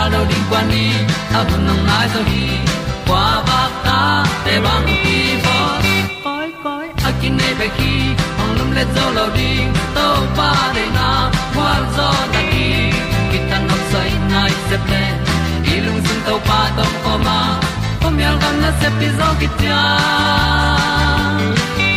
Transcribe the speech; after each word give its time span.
tan 0.00 0.12
lo 0.12 0.20
ding 0.30 0.44
kwan 0.50 0.64
ni 0.72 0.84
a 1.38 1.40
bu 1.48 1.56
nang 1.66 1.82
mai 1.88 2.06
zo 2.12 2.20
kwa 3.08 3.24
ba 3.48 3.60
ta 3.86 3.98
te 4.44 4.54
bang 4.64 4.86
ki 5.02 5.18
bo 5.44 5.56
koi 6.24 6.48
koi 6.64 6.86
a 7.08 7.10
kin 7.20 7.32
nei 7.40 7.52
pe 7.58 7.66
ki 7.78 7.92
ong 8.42 8.52
lum 8.58 8.70
le 8.76 8.84
zo 8.94 9.04
lo 9.16 9.24
ding 9.38 9.68
to 9.96 10.06
pa 10.38 10.50
de 10.76 10.84
na 10.96 11.08
kwa 11.54 11.72
zo 11.96 12.08
ta 12.34 12.40
ki 12.52 12.68
ki 13.30 13.38
tan 13.50 13.62
nok 13.68 13.82
sai 13.92 14.10
nai 14.32 14.52
se 14.68 14.76
ple 14.86 15.02
i 15.72 15.74
lung 15.84 16.00
sun 16.06 16.18
to 16.28 16.34
pa 16.48 16.60
tom 16.76 16.92
ko 17.04 17.14
ma. 17.26 17.38
Pom 18.02 18.14
yal 18.24 18.36
gam 18.42 18.56
na 18.62 18.70
se 18.80 18.88
pi 18.98 19.08
zo 19.18 19.28
ki 19.40 19.48
tia 19.58 19.82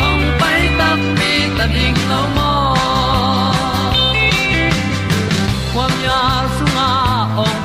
ong 0.08 0.24
pai 0.40 0.60
ta 0.78 0.88
mi 1.18 1.32
ta 1.56 1.66
ding 1.76 1.98
lo 2.10 2.20
mo 2.36 2.52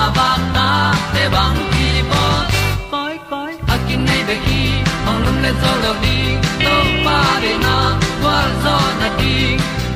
kwa 0.00 0.10
ba 0.16 0.28
ta 0.54 0.68
te 1.12 1.24
bang 1.32 1.58
ki 1.72 1.88
bo 2.10 2.22
koi 2.92 3.16
koi 3.30 3.52
a 3.72 3.76
kin 3.86 4.00
nei 4.08 4.22
be 4.28 4.36
ki 4.44 4.60
ong 5.08 5.18
lum 5.24 5.36
le 5.44 5.50
zo 5.62 5.72
lo 5.82 5.92
ni 6.04 6.16
to 6.62 6.76
pa 7.06 7.16
de 7.42 7.52
na 7.64 7.74
kwa 8.20 8.36
zo 8.62 8.76
na 9.00 9.08
ti 9.18 9.34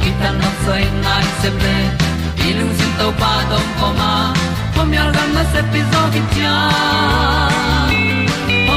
ki 0.02 0.10
ta 0.20 0.30
na 0.40 0.50
sai 0.64 0.82
nai 1.04 1.24
se 1.40 1.50
ple 1.58 1.76
i 2.46 2.48
lung 2.58 2.72
sin 2.80 2.92
to 2.98 3.06
pa 3.20 3.32
dong 3.50 3.70
ko 3.78 3.88
ma. 4.00 4.12
Pom 4.74 4.92
yal 4.96 5.10
gam 5.16 5.30
na 5.36 5.44
se 5.52 5.60
pi 5.70 5.80
zo 5.92 6.02
ki 6.14 6.22
tia 6.32 6.56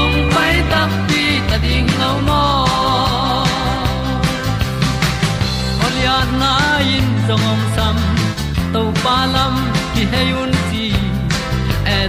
ong 0.00 0.16
pai 0.34 0.54
ta 0.70 0.82
pi 1.08 1.22
ta 1.50 1.56
ding 1.66 1.90
lo 2.00 2.10
mo 2.28 2.44
Olia 5.84 6.16
na 6.40 6.52
in 6.96 7.06
zong 7.26 7.46
om 7.52 7.60
sam 7.76 7.96
to 8.72 8.82
pa 9.02 9.18
lam 9.34 9.54
ki 9.94 10.04
hay 10.14 10.30
un 10.44 10.58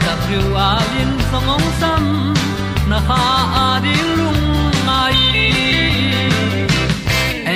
ti 0.09 0.15
thru 0.25 0.55
a 0.55 0.69
lin 0.91 1.11
zong 1.31 1.49
om 1.55 1.63
sam 1.79 2.03
na 2.89 2.99
ha 3.07 3.23
a 3.63 3.67
di 3.83 3.95
lung 4.17 4.45
mai 4.87 5.19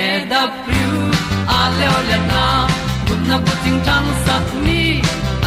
e 0.02 0.04
da 0.30 0.42
thru 0.64 0.92
a 1.58 1.60
le 1.78 1.86
o 1.96 1.98
le 2.08 2.18
na 2.30 2.44
kun 3.06 3.20
na 3.30 3.36
ko 3.46 3.54
ting 3.64 3.80
tang 3.86 4.08
sat 4.24 4.46
ni 4.66 4.82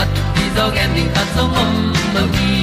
at 0.02 0.10
ti 0.36 0.46
dog 0.58 0.76
ending 0.84 1.12
ta 1.16 1.24
zong 1.36 1.56
om 1.64 1.74
lo 2.16 2.24
gi 2.36 2.58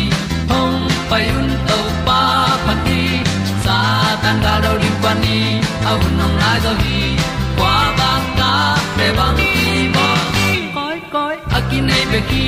hong 0.51 0.79
pai 1.11 1.25
un 1.39 1.49
to 1.69 1.79
pa 2.07 2.21
pa 2.67 2.75
ti 2.85 3.01
sa 3.65 3.79
tan 4.23 4.37
ga 4.45 4.55
do 4.65 4.73
ri 4.83 4.93
pa 5.03 5.13
ni 5.25 5.41
au 5.91 6.01
nong 6.19 6.37
lai 6.43 6.59
do 6.67 6.73
gi 6.83 7.03
kwa 7.59 7.75
ba 7.99 8.13
ta 8.39 8.53
pe 8.97 9.07
bang 9.19 9.37
ki 9.57 9.75
bo 9.97 10.09
koi 10.77 10.99
koi 11.15 11.37
a 11.57 11.59
ki 11.69 11.79
nei 11.89 12.05
pe 12.13 12.21
ki 12.33 12.47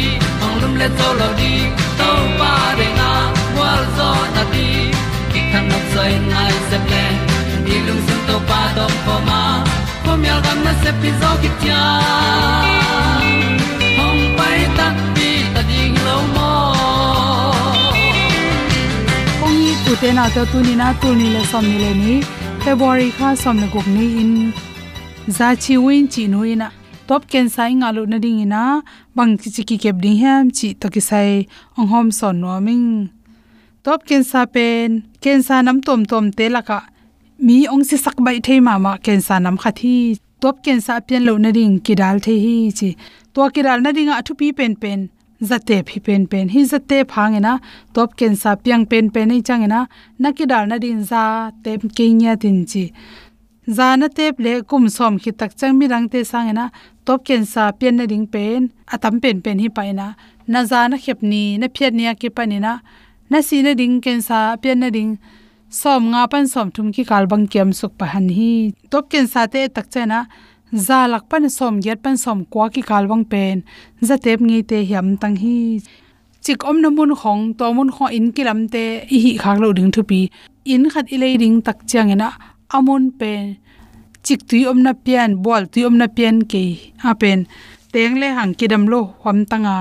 le 0.80 0.88
to 0.98 1.08
lo 1.20 1.28
di 1.40 1.52
to 1.98 2.08
pa 2.38 2.52
de 2.78 2.86
na 2.98 3.10
wa 3.58 3.70
zo 3.96 4.10
na 4.34 4.42
di 4.52 4.68
ki 5.32 5.40
kan 5.52 5.64
nok 5.70 5.84
sai 5.94 6.12
nai 6.32 6.54
se 6.68 6.78
ple 6.86 7.04
ni 7.66 7.76
lung 7.86 8.02
sun 8.06 8.20
to 8.28 8.36
pa 8.48 8.60
do 8.76 8.86
po 9.04 9.14
ma. 9.28 9.40
Po 10.04 10.12
mi 10.20 10.28
al 10.34 10.40
gam 10.46 10.58
na 10.66 10.72
se 10.82 10.90
pi 11.00 11.10
zo 11.20 11.30
ki 11.42 11.50
tia 11.60 11.82
hom 13.98 14.18
pai 14.38 14.60
ta 14.78 14.86
pi 15.14 15.28
ta 15.54 15.62
ding 15.70 15.96
lo 16.06 16.16
mo 16.34 16.52
ong 19.44 19.56
ni 19.62 19.72
tu 19.84 19.92
te 20.02 20.08
na 20.18 20.24
to 20.34 20.42
tu 20.52 20.58
ni 20.68 20.74
na 20.82 20.88
tu 21.00 21.08
ni 21.20 21.26
le 21.34 21.42
som 21.50 21.64
ni 21.70 21.76
le 21.84 21.92
ni 22.02 22.14
february 22.64 23.08
kha 23.18 23.28
som 23.42 23.56
le 23.62 23.66
guk 23.74 23.86
ni 23.96 24.06
in. 24.22 24.32
Za 25.36 25.48
chi 25.62 25.74
win 25.84 26.04
chi 26.12 26.22
nu 26.32 26.40
ina 26.52 26.68
top 27.08 27.22
ken 27.32 27.46
sai 27.54 27.70
nga 27.80 27.88
lu 27.96 28.02
na 28.12 28.18
ding 28.24 28.40
ina, 28.44 28.64
bang 29.16 29.32
chi 29.40 29.48
chi 29.54 29.62
ki 29.68 29.76
kep 29.82 29.96
ding 30.04 30.18
ham 30.22 30.44
chi 30.56 30.68
to 30.80 30.86
ki 30.94 31.02
sai 31.10 31.28
ong 31.78 31.88
hom 31.92 32.06
son 32.18 32.34
no 32.40 32.60
ming. 32.66 32.88
Top 33.84 34.00
ken 34.08 34.22
sa 34.30 34.40
pen, 34.54 34.88
ken 35.22 35.38
sa 35.46 35.56
nam 35.66 35.78
tom 35.86 36.00
tom 36.10 36.24
te 36.38 36.46
la 36.54 36.60
ka, 36.68 36.78
mi 37.46 37.58
ong 37.72 37.84
si 37.88 37.96
sak 38.04 38.16
bai 38.26 38.38
thei 38.46 38.58
ma 38.66 38.74
ma, 38.84 38.92
ken 39.06 39.20
sa 39.26 39.34
nam 39.44 39.56
kha 39.62 39.70
thi. 39.80 39.96
Top 40.42 40.56
ken 40.64 40.80
sa 40.86 40.94
pian 41.06 41.22
lo 41.28 41.34
na 41.44 41.50
ding 41.58 41.74
ki 41.84 41.94
dal 42.00 42.16
the 42.24 42.34
hi 42.44 42.56
chi. 42.78 42.90
To 43.34 43.40
ki 43.54 43.60
dal 43.66 43.78
na 43.84 43.90
ding 43.96 44.10
a 44.14 44.22
thu 44.26 44.32
pi 44.40 44.48
pen 44.58 44.74
pen 44.82 45.00
zate 45.40 45.76
phi 45.88 46.00
pen 46.00 46.26
pen. 46.26 46.48
Hi 46.48 46.62
zate 46.72 46.98
phangena 47.12 47.52
top 47.94 48.16
ken 48.16 48.36
sa 48.36 48.54
piang 48.56 48.84
pen 48.90 49.10
pen 49.10 49.28
nei 49.28 49.40
changena 49.48 49.80
nakidal 50.20 50.68
na 50.68 50.78
din 50.78 51.04
za 51.04 51.50
tem 51.62 51.80
ke 51.96 52.06
nya 52.20 52.36
tin 52.42 52.64
chi 52.70 52.84
zana 53.68 54.08
tep 54.08 54.38
le 54.38 54.62
kum 54.62 54.88
som 54.88 55.18
khi 55.18 55.30
tak 55.30 55.56
chang 55.58 55.78
mi 55.78 55.86
rang 55.88 56.08
te 56.08 56.24
sang 56.24 56.54
na 56.54 56.68
top 57.06 57.24
ken 57.24 57.44
sa 57.46 57.70
pen 57.70 57.96
na 57.96 58.04
ding 58.06 58.26
pen, 58.26 58.70
atam 58.94 59.20
pen 59.22 59.40
pen 59.44 59.58
hi 59.58 59.68
paina 59.68 60.14
na. 60.46 60.60
Zana 60.70 60.96
khep 61.04 61.22
ni, 61.22 61.58
na 61.58 61.66
phet 61.76 61.92
nia 61.94 62.14
ki 62.14 62.28
panina 62.36 62.72
na. 63.30 63.38
Si 63.42 63.62
na 63.62 63.72
ding 63.74 64.00
ken 64.04 64.22
sa 64.28 64.56
pen 64.62 64.80
na 64.80 64.90
ding, 64.90 65.18
som 65.70 66.02
nga 66.10 66.26
pan 66.32 66.46
som 66.48 66.70
thum 66.70 66.88
ki 66.94 67.04
kal 67.10 67.26
bang 67.26 67.46
kem 67.52 67.72
suk 67.72 67.92
pa 67.98 68.06
han 68.12 68.28
hi. 68.28 68.72
Top 68.90 69.04
ken 69.10 69.26
sa 69.26 69.46
te 69.46 69.68
tak 69.68 69.86
chena 69.92 70.26
za 70.86 71.06
lak 71.12 71.24
pan 71.30 71.48
som 71.58 71.80
get 71.80 72.02
pan 72.04 72.16
som 72.16 72.44
kwa 72.52 72.66
ki 72.74 72.82
kal 72.90 73.04
bang 73.10 73.24
pen, 73.32 73.56
za 74.08 74.16
tep 74.24 74.40
ngi 74.40 74.58
te 74.70 74.78
hiam 74.88 75.16
tang 75.22 75.36
hi. 75.42 75.56
Chik 76.44 76.64
om 76.70 76.76
na 76.82 76.90
mun 76.90 77.12
khong, 77.20 77.42
to 77.58 77.72
mun 77.76 77.90
kho 77.94 78.06
in 78.18 78.26
kilam 78.32 78.60
te 78.74 78.84
hi 79.10 79.38
khak 79.42 79.58
lo 79.62 79.72
ding 79.72 79.90
thu 79.94 80.02
pi. 80.10 80.20
In 80.72 80.90
khat 80.92 81.06
i 81.14 81.36
ding 81.42 81.62
tak 81.66 81.78
chang 81.90 82.10
na 82.22 82.30
amon 82.76 83.04
pen 83.18 83.56
chik 84.26 84.40
tui 84.48 84.66
om 84.70 84.78
na 84.86 84.92
pian 85.04 85.30
bol 85.44 85.64
tui 85.72 85.82
om 85.88 85.96
na 86.00 86.06
pian 86.16 86.36
ke 86.50 86.64
a 87.10 87.14
pen. 87.20 87.40
Teng 87.92 88.18
le 88.20 88.28
hang 88.36 88.52
kidam 88.58 88.84
lo 88.92 89.00
hom 89.22 89.38
tanga. 89.50 89.76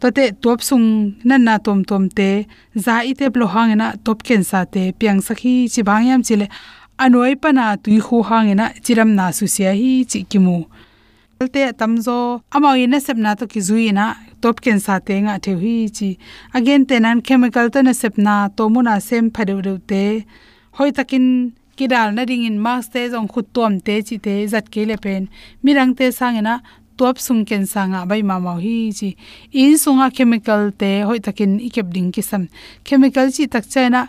To 0.00 0.06
te 0.16 0.24
top 0.42 0.58
sung 0.68 0.86
nan 1.28 1.40
na 1.46 1.54
tom 1.58 1.80
tom 1.88 2.04
te. 2.18 2.30
Za 2.84 2.94
i 3.10 3.12
te 3.18 3.26
blo 3.34 3.46
hangena 3.54 3.86
top 4.04 4.18
ken 4.26 4.42
sa 4.50 4.60
te. 4.74 4.82
Piang 4.98 5.20
sakhi 5.26 5.54
chi 5.72 5.80
bangyam 5.88 6.20
chile 6.28 6.46
anoi 7.04 7.34
pana 7.42 7.64
tui 7.84 7.98
khu 8.06 8.16
hangena 8.28 8.66
chiram 8.84 9.10
na 9.18 9.24
su 9.38 9.46
sia 9.54 9.72
hi 9.80 9.92
chi 10.10 10.20
kimu 10.30 10.56
te 11.54 11.62
tamzo 11.78 12.42
amao 12.54 12.74
ina 12.84 12.98
sepna 13.06 13.30
to 13.38 13.46
ki 13.52 13.60
zuina 13.68 14.04
top 14.42 14.56
ken 14.64 14.80
sa 14.80 14.94
te 15.06 15.14
nga 15.24 15.34
the 15.44 15.52
hi 15.62 15.76
chi. 15.96 16.08
Again 16.58 16.82
te 16.88 16.96
nan 17.04 17.22
chemical 17.26 17.66
to 17.70 17.82
na 17.82 17.92
sepna 18.02 18.34
to 18.56 18.62
muna 18.74 18.94
sem 19.08 19.30
phade 19.34 19.54
de 19.66 19.74
te. 19.90 20.02
Hoi 20.76 20.90
takin 20.90 21.26
kidal 21.78 22.14
na 22.14 22.22
ring 22.28 22.58
max 22.64 22.88
te 22.94 23.06
jong 23.12 23.28
khut 23.32 23.46
tom 23.54 23.80
te 23.86 24.00
chi 24.06 24.16
te 24.26 24.34
zat 24.52 24.66
ke 24.74 24.82
le 24.90 24.96
pen. 25.04 25.28
Mirang 25.64 25.94
te 25.98 26.10
sangena 26.18 26.54
top 26.98 27.16
sung 27.26 27.44
ken 27.48 27.64
sanga 27.66 28.00
bai 28.10 28.22
ma 28.22 28.38
ma 28.38 28.54
hi 28.64 28.76
chi. 28.98 29.10
In 29.52 29.78
sunga 29.82 30.08
chemical 30.16 30.72
te 30.80 30.90
hoi 31.08 31.18
takin 31.26 31.52
ikep 31.68 31.92
ding 31.94 32.10
ki 32.14 32.22
chemical 32.84 33.26
chi 33.34 33.46
tak 33.46 33.64
chaina 33.72 34.02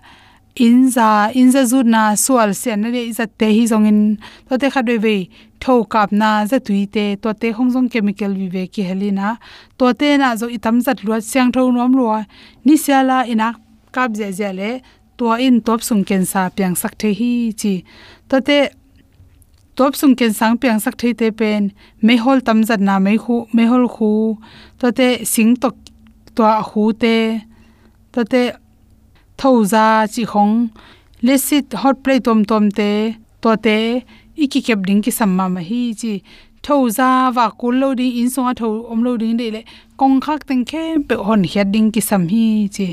inza 0.65 1.31
inza 1.41 1.61
zu 1.71 1.83
na 1.83 2.15
sual 2.15 2.53
se 2.61 2.75
na 2.75 2.89
re 2.95 3.11
za 3.11 3.25
te 3.39 3.47
hi 3.57 3.63
zong 3.71 3.87
in. 3.91 4.01
To 4.49 4.57
te 4.57 4.67
kha 4.73 4.81
ve, 5.05 5.29
tho 5.59 5.83
kap 5.83 6.11
na 6.11 6.45
za 6.45 6.59
tui 6.59 6.87
te, 6.87 7.15
to 7.15 7.33
te 7.33 7.51
hong 7.51 7.71
jong 7.73 7.89
chemical 7.89 8.33
vi 8.33 8.47
ve 8.55 8.67
ki 8.67 8.83
helina 8.89 9.37
to 9.77 9.93
te 9.93 10.17
na 10.17 10.35
zo 10.35 10.47
itam 10.47 10.81
zat 10.81 11.03
lo 11.03 11.19
siang 11.19 11.51
tho 11.51 11.71
nom 11.71 11.93
lo 11.99 12.23
ni 12.65 12.75
siala 12.77 13.17
ina 13.33 13.53
kap 13.91 14.11
je 14.19 14.27
je 14.39 14.49
le 14.59 14.71
to 15.19 15.33
in 15.45 15.59
top 15.67 15.81
sung 15.87 16.03
ken 16.09 16.23
sa 16.31 16.41
pyang 16.55 16.75
sak 16.81 16.93
the 17.01 17.09
hi 17.19 17.31
chi. 17.61 17.73
To 18.29 18.37
te 18.47 18.59
top 19.75 19.93
sung 19.99 20.15
ken 20.19 20.33
sang 20.39 20.55
pyang 20.61 20.79
sak 20.83 20.95
the 21.01 21.13
te 21.19 21.27
pen 21.39 21.71
me 22.01 22.15
hol 22.23 22.39
tam 22.47 22.59
zat 22.69 22.79
na 22.87 22.95
me 23.05 23.13
khu 23.23 23.35
me 23.55 23.63
hol 23.71 23.85
khu 23.95 24.11
to 24.79 24.87
te 24.99 25.07
sing 25.33 25.51
tok 25.61 25.75
to 26.35 26.43
hu 26.69 26.83
te. 27.03 27.15
To 28.13 28.23
te 28.31 28.43
thoza 29.39 29.85
chi 30.13 30.23
khong 30.31 30.55
lesit 31.27 31.67
hot 31.81 31.97
plate 32.03 32.23
tom 32.27 32.39
tom 32.49 32.65
te. 32.79 32.91
To 33.43 33.51
te 33.65 33.77
iki 34.43 34.59
kep 34.67 34.79
ding 34.87 35.01
ki 35.05 35.11
samma 35.19 35.45
ma 35.55 35.61
hi 35.69 35.81
chi. 36.01 36.13
Thoza 36.63 37.09
wa 37.35 37.45
kul 37.59 37.75
lo 37.81 37.89
ding 37.99 38.13
in 38.21 38.29
songa 38.33 38.53
tho 38.59 38.69
om 38.91 38.99
lo 39.05 39.11
ding 39.21 39.37
de 39.41 39.47
le, 39.55 39.61
kong 39.99 40.19
khak 40.25 40.41
teng 40.47 40.63
khe 40.69 40.83
pe 41.07 41.15
hon 41.27 41.43
hiat 41.51 41.67
ding 41.75 41.87
ki 41.93 42.01
sam 42.09 42.23
hi 42.31 42.45
chi. 42.75 42.87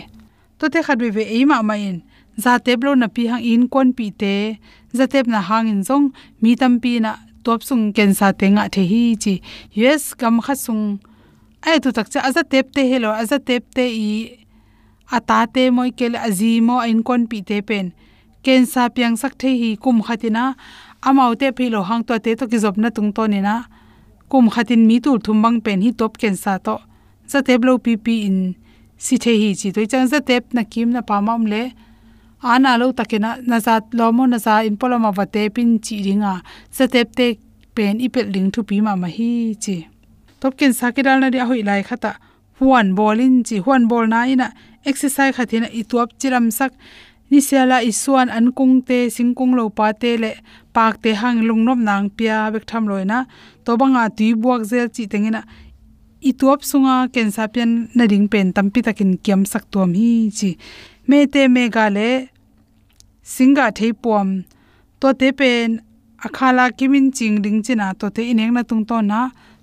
To 0.59 0.69
te 0.73 0.83
khat 0.87 0.99
ve 1.03 1.11
ve 1.17 1.25
e 1.39 1.45
ma 1.51 1.63
ma 1.69 1.75
in 1.89 1.99
za 2.37 2.59
teblo 2.59 2.95
na 2.95 3.09
pi 3.09 3.27
hang 3.31 3.45
in 3.53 3.63
kon 3.69 3.93
pi 3.97 4.11
te, 4.21 4.59
za 4.93 5.07
tep 5.13 5.27
na 5.27 5.41
hang 5.41 5.69
in 5.69 5.81
zong, 5.89 6.13
mi 6.43 6.57
tam 6.61 6.81
pi 6.81 7.01
na 7.01 7.17
top 7.45 7.63
sung 7.63 7.93
ken 7.97 8.13
sa 8.15 8.33
te 8.33 8.47
nga 8.55 8.69
the 8.75 8.83
hi 8.91 9.17
chi. 9.23 9.35
Yes 9.73 10.15
kam 10.15 10.41
kha 10.45 10.55
sung, 10.55 10.99
ai, 11.67 11.79
tu 11.83 11.93
tak 11.97 12.09
cha 12.13 12.21
aza 12.29 12.43
tep 12.53 12.73
te, 12.75 12.83
hello 12.91 13.11
aza 13.11 13.39
tep 13.39 13.65
te 13.77 13.85
i 13.87 14.09
ata 15.17 15.47
te 15.55 15.71
moi 15.71 15.91
kel 15.99 16.15
azimo 16.27 16.77
in 16.91 17.01
kon 17.03 17.23
pi 17.31 17.39
te 17.49 17.63
pen. 17.69 17.93
Ken 18.45 18.67
sa 18.67 18.89
piang 18.95 19.17
sak 19.17 19.35
the 19.41 19.51
hi 19.61 19.71
kum 19.83 20.03
khatina 20.07 20.55
amau 21.03 21.33
te 21.41 21.51
philo 21.57 21.81
hang 21.89 22.05
to 22.09 22.19
te 22.25 22.35
to 22.39 22.45
ki 22.51 22.59
job 22.59 22.77
na 22.77 22.89
tung 22.91 23.13
to 23.17 23.27
ni 23.27 23.41
na. 23.41 23.65
Kum 24.31 24.51
khatin 24.55 24.87
mi 24.89 24.97
tu 25.01 25.19
thum 25.25 25.43
bang 25.43 25.59
pen 25.65 25.83
hi 25.83 25.91
top 25.91 26.19
ken 26.19 26.37
sa 26.37 26.59
to. 26.59 26.77
Za 27.31 27.39
teblo 27.47 27.79
pi 27.85 27.97
pi 27.97 28.15
in, 28.29 28.39
si 28.99 29.15
the 29.23 29.33
hi 29.43 29.51
chi 29.61 29.69
to 29.75 29.81
chang 29.87 30.07
za 30.13 30.21
tep 30.21 30.55
na 30.55 30.63
kim 30.73 30.91
na 30.91 31.01
pa 31.09 31.21
mam 31.21 31.47
le 31.47 31.63
ana 32.43 32.77
lo 32.79 32.93
takena 32.93 33.39
na 33.47 33.59
lomo 33.93 34.27
naza 34.27 34.51
na 34.51 34.65
in 34.69 34.77
poloma 34.77 35.11
wate 35.17 35.53
pin 35.55 35.79
chi 35.79 36.03
ringa. 36.07 36.43
Za 36.71 36.87
te 36.87 37.05
pen 37.75 38.01
ipel 38.01 38.33
ling 38.35 38.51
thu 38.51 38.63
pi 38.63 38.81
ma 38.81 38.97
ma 38.97 39.09
hi 39.09 39.57
chi. 39.65 39.87
Top 40.41 40.57
ken 40.57 40.73
na 41.21 41.29
ri 41.29 41.39
hoi 41.39 41.63
lai 41.63 41.83
khata 41.83 42.17
huan 42.59 42.95
bolin 42.95 43.43
chi. 43.43 43.57
Huan 43.65 43.89
bol 43.89 44.07
na 44.07 44.25
ina 44.25 44.53
exercise 44.85 45.35
khathina 45.37 45.69
ituap 45.81 46.09
chiram 46.19 46.51
sak. 46.51 46.73
Ni 47.31 47.41
sela 47.41 47.83
isuan 47.83 48.29
an 48.31 48.53
kung 48.53 48.83
te, 48.89 49.11
singkung 49.11 49.57
lo 49.59 49.69
pa 49.69 49.93
te 49.93 50.17
le 50.17 50.31
pak 50.73 51.03
te 51.03 51.11
hang 51.21 51.39
lungnop 51.49 51.79
nang 51.89 52.07
pia 52.17 52.51
bek 52.53 52.65
tham 52.71 52.87
loina 52.87 53.27
to 53.65 53.77
banga 53.81 54.09
tui 54.17 54.31
buak 54.43 54.63
zel 54.71 54.87
chi 54.95 55.03
tengina 55.13 55.43
ituap 56.31 56.61
sunga 56.71 56.95
kensa 57.15 57.45
pian 57.53 57.71
na 57.97 58.05
ring 58.13 58.29
pen 58.33 58.53
tampi 58.57 58.81
takin 58.87 59.19
kiam 59.25 59.43
sak 59.53 59.65
tuam 59.73 59.91
hi 59.99 60.31
chi 60.39 60.51
me 61.09 61.19
te 61.33 61.43
me 61.55 61.65
ga 61.75 61.87
le 61.97 62.11
singa 63.33 63.67
thei 63.79 63.93
pom 64.03 64.29
to 65.01 65.09
te 65.21 65.29
pen 65.39 65.69
akhala 66.27 66.65
kimin 66.79 67.07
ching 67.17 67.37
ding 67.45 67.59
china 67.67 67.87
to 68.01 68.07
te 68.17 68.23
ineng 68.33 68.53
na 68.57 68.63
tung 68.69 68.85
to 68.91 68.97
na 69.11 69.21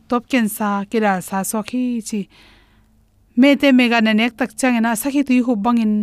top 0.10 0.24
kensa 0.31 0.69
kira 0.90 1.13
sa 1.28 1.38
so 1.50 1.60
khi 1.69 1.84
chi 2.10 2.22
me 3.36 3.56
te 3.56 3.72
mega 3.72 4.00
na 4.01 4.13
nek 4.13 4.38
tak 4.40 4.51
chang 4.60 4.78
na 4.86 4.92
sakhi 5.01 5.22
tui 5.28 5.40
hu 5.45 5.54
bangin, 5.56 5.94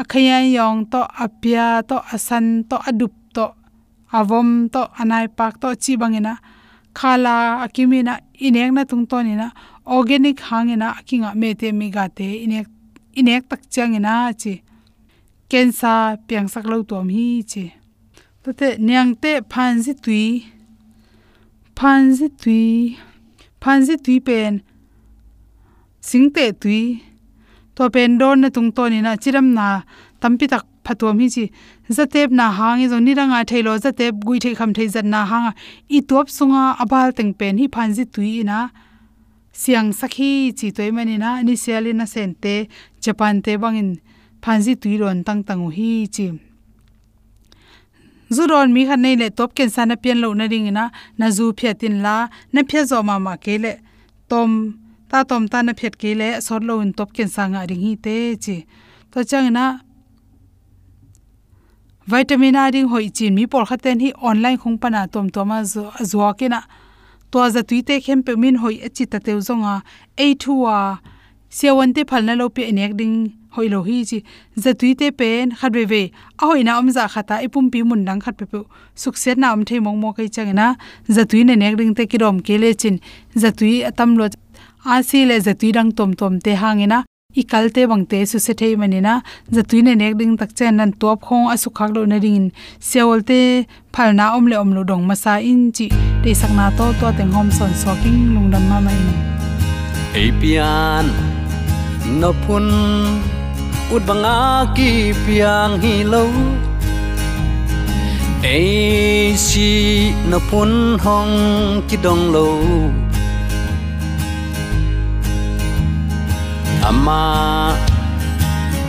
akhaya 0.00 0.38
yong 0.56 0.90
to 0.92 1.00
apia, 1.24 1.66
to 1.88 1.96
asan, 2.14 2.64
to 2.68 2.76
adup, 2.88 3.14
to 3.34 3.46
avom, 4.12 4.48
to 4.72 4.82
anai 5.00 5.26
pak, 5.38 5.60
to 5.62 5.68
chi 5.82 5.92
bangina 6.00 6.34
khala 6.98 7.62
akimina 7.64 8.14
inek 8.46 8.70
na 8.76 8.82
tung 8.84 9.06
to 9.06 9.22
ni 9.22 9.34
na 9.34 9.48
organic 9.86 10.38
hangina 10.48 10.88
akinga 10.98 11.30
me 11.40 11.54
te 11.54 11.68
mega 11.72 12.04
te 12.08 12.28
inek 12.44 12.66
inek 13.20 13.42
tak 13.50 13.62
chang 13.70 13.94
ina 13.94 14.32
chi 14.40 14.54
kensa 15.52 15.94
piang 16.26 16.48
sak 16.52 16.64
lo 16.70 16.76
tom 16.90 17.08
hi 17.14 17.26
che 17.50 17.64
to 18.42 18.50
te 18.60 18.68
nyang 18.88 19.12
te 19.22 19.32
phan 19.52 19.72
ji 19.84 19.92
tui. 20.04 20.24
Phan 21.78 22.00
ji 22.16 22.28
tui. 22.42 22.64
Phan 23.62 23.78
ji 23.86 23.94
tui 24.04 24.16
pen. 24.28 24.52
Singte 26.08 26.44
tui. 26.62 26.82
To 27.76 27.90
pen 27.94 28.18
don 28.20 28.40
na 28.42 28.48
tung 28.56 28.70
to 28.76 28.82
ni 28.92 28.98
na 29.06 29.12
chiram 29.22 29.46
na 29.58 29.66
tampi 30.20 30.46
tak 30.52 30.64
phatom 30.84 31.20
hi 31.22 31.28
chi. 31.34 31.44
Zatep 31.96 32.30
na 32.38 32.46
hangi 32.58 32.86
zo 32.92 32.98
ni 33.06 33.12
ranga 33.18 33.38
thailo 33.50 33.72
zatep 33.84 34.14
gui 34.26 34.38
thei 34.44 34.54
kham 34.58 34.70
thei 34.76 34.88
zan 34.94 35.06
na 35.14 35.20
hanga 35.30 35.52
i 35.96 35.98
top 36.10 36.26
sunga 36.36 36.62
abal 36.82 37.08
teng 37.18 37.32
pen 37.38 37.54
hi 37.60 37.66
phanji 37.74 38.04
tui 38.14 38.32
na 38.50 38.58
siang 39.60 39.90
sakhi 40.00 40.32
chi 40.58 40.66
toimani 40.76 41.16
na 41.24 41.30
ni 41.46 41.54
siali 41.62 41.92
na 42.00 42.06
sente 42.14 42.54
japan 43.04 43.34
te 43.44 43.52
bangin 43.62 43.90
phanji 44.42 44.72
tuiron 44.82 45.18
tang 45.26 45.42
tang 45.48 45.70
hi 45.76 45.90
chi. 46.14 46.26
Zuron 48.36 48.72
mi 48.74 48.82
khan 48.88 49.00
nei 49.04 49.16
le 49.20 49.28
top 49.38 49.50
ken 49.56 49.70
sana 49.76 49.94
pian 50.02 50.18
lo 50.22 50.28
na 50.40 50.44
ring 50.52 50.68
na 50.78 50.84
na 51.18 51.26
zu 51.36 51.44
phiatin 51.58 51.96
la, 52.04 52.14
na 52.52 52.60
phya 52.68 52.82
zo 52.90 52.98
ma 53.08 53.16
ma 53.26 53.34
ke 53.44 53.54
le. 53.64 53.72
Tom, 54.30 54.50
ta 55.10 55.18
tom 55.30 55.44
ta 55.52 55.58
na 55.66 55.72
phet 55.80 55.94
ke 56.00 56.10
le 56.20 56.28
sor 56.46 56.60
lo 56.68 56.74
in 56.84 56.92
top 56.98 57.10
ken 57.16 57.28
sanga 57.28 57.60
ring 57.70 57.82
hi 57.86 57.92
te 58.04 58.16
chi. 58.44 58.56
To 59.12 59.18
chang 59.30 59.52
na 59.56 59.64
vitamin 62.10 62.56
a 62.56 62.70
ding 62.74 62.88
hoi 62.92 63.08
chin 63.16 63.34
mi 63.34 63.44
por 63.46 63.64
khaten 63.68 64.00
hi 64.04 64.10
online 64.28 64.58
khong 64.62 64.78
pana 64.82 65.06
tom 65.12 65.26
toma 65.34 65.58
zo 65.64 66.32
ke 66.38 66.48
na. 66.54 66.60
To 67.30 67.38
za 67.54 67.62
tuite 67.68 67.94
khem 68.04 68.22
pe 68.26 68.32
min 68.42 68.56
hoi 68.62 68.76
achi 68.86 69.04
ta 69.12 69.18
teu 69.26 69.38
zonga 69.48 69.74
a 70.24 70.26
thuwa 70.42 70.76
sewon 71.58 71.90
te 71.94 72.02
phalna 72.10 72.32
lo 72.40 72.48
pe 72.56 72.72
nek 72.72 72.92
ding 73.00 73.16
hoi 73.56 73.68
lo 73.74 73.82
hi 73.88 73.98
chi 74.10 74.18
za 74.66 74.72
tuite 74.80 75.06
pen 75.18 75.54
khat 75.60 75.72
ve 75.78 75.84
ve 75.92 76.02
a 76.42 76.50
hoi 76.50 76.62
na 76.68 76.78
om 76.80 76.90
za 76.96 77.04
khata 77.14 77.36
ipum 77.46 77.70
pi 77.72 77.82
mun 77.90 78.04
dang 78.08 78.20
khat 78.24 78.34
pe 78.38 78.44
pe 78.52 78.64
sukset 79.04 79.36
na 79.44 79.52
om 79.52 79.64
the 79.68 79.80
mong 79.86 80.00
mo 80.02 80.12
kai 80.12 80.28
chang 80.36 80.52
na 80.60 80.66
za 81.08 81.24
tui 81.24 81.44
ne 81.44 81.54
nek 81.62 81.78
ring 81.78 81.94
te 81.94 82.06
ki 82.10 82.18
rom 82.22 82.40
ke 82.46 82.58
le 82.62 82.74
chin. 82.74 83.00
Za 83.42 83.50
tui 83.58 83.74
atam 83.90 84.16
lo 84.18 84.28
a 84.84 85.02
si 85.08 85.24
le 85.24 85.40
za 85.46 85.52
tui 85.60 85.72
dang 85.72 85.90
tom 85.98 86.10
tom 86.20 86.40
te 86.40 86.54
hangena. 86.62 87.04
I 87.34 87.42
kalte 87.44 87.86
bangte 87.88 88.18
su 88.26 88.38
se 88.38 88.52
thei 88.60 88.76
manina 88.76 89.12
zatuine 89.56 89.92
nek 89.96 90.18
ding 90.20 90.36
tak 90.40 90.50
chen 90.58 90.76
nan 90.76 90.92
top 91.00 91.22
khong 91.26 91.46
asu 91.54 91.70
khak 91.78 91.90
lo 91.96 92.04
na 92.04 92.18
ring 92.24 92.52
seolte 92.88 93.40
phalna 93.94 94.26
om 94.36 94.44
le 94.50 94.56
om 94.62 94.70
lo 94.76 94.82
dong 94.90 95.04
masa 95.08 95.40
in 95.50 95.62
chi 95.76 95.86
de 96.22 96.34
sakna 96.40 96.66
to 96.78 96.86
to 97.00 97.08
teng 97.18 97.32
hom 97.36 97.48
son 97.58 97.72
soking 97.82 98.22
lungdam 98.34 98.64
ma 98.70 98.78
mai 98.86 99.00
apian 100.24 101.06
no 102.20 102.30
phun 102.42 102.68
ut 103.94 104.02
banga 104.08 104.36
ki 104.76 104.90
piang 105.24 105.72
hi 105.82 105.94
lo 106.12 106.24
ai 108.52 109.36
si 109.46 109.68
na 110.30 110.38
phun 110.48 110.72
hong 111.04 111.34
ki 111.88 111.96
dong 112.04 112.24
lo 112.34 112.48
ama 116.90 117.22
à 117.74 117.76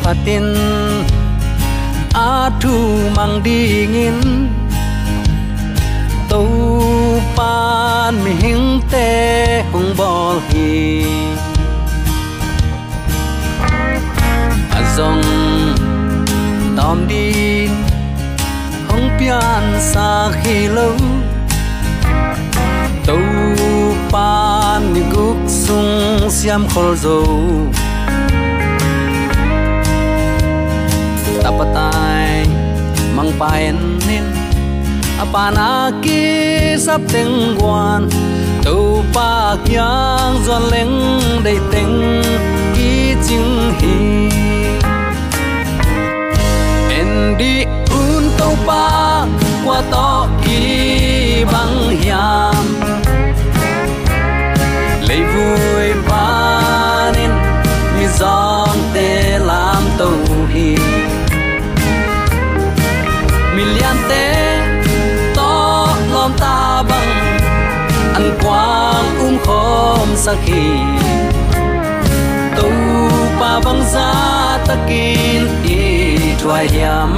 patin 0.03 0.47
à 2.23 2.27
atu 2.47 2.75
à 3.07 3.15
mang 3.17 3.35
dingin 3.45 4.19
tu 6.29 6.43
pan 7.35 8.13
mi 8.23 8.31
hing 8.43 8.67
te 8.91 9.07
hong 9.71 9.89
bol 9.99 10.35
hi. 10.49 11.32
Dòng 14.97 15.21
tóm 16.77 17.07
đi, 17.07 17.67
không 18.87 19.09
pian 19.19 19.63
xa 19.79 20.29
khi 20.43 20.67
lâu. 20.67 20.95
Tàu 23.05 23.19
pan 24.11 24.93
ni 24.93 25.01
guk 25.11 25.37
siam 26.29 26.67
khol 26.73 26.95
zo 27.03 27.19
tapatai 31.43 32.45
mang 33.15 33.31
paen 33.39 33.75
nin 34.07 34.23
apana 35.19 35.91
ki 36.03 36.23
sap 36.79 37.01
teng 37.13 37.57
guan 37.59 38.09
tu 38.63 39.03
pa 39.13 39.55
kyang 39.65 40.35
zon 40.45 40.63
leng 40.71 40.95
dei 41.43 41.59
teng 41.71 42.21
ki 42.75 43.15
ching 43.27 43.73
hi 43.79 44.42
sakhi 70.23 70.67
tu 72.57 72.69
pa 73.39 73.51
bang 73.65 73.81
za 73.93 74.09
takin 74.67 75.43
i 75.77 75.81
thuai 76.41 76.67
yam 76.79 77.11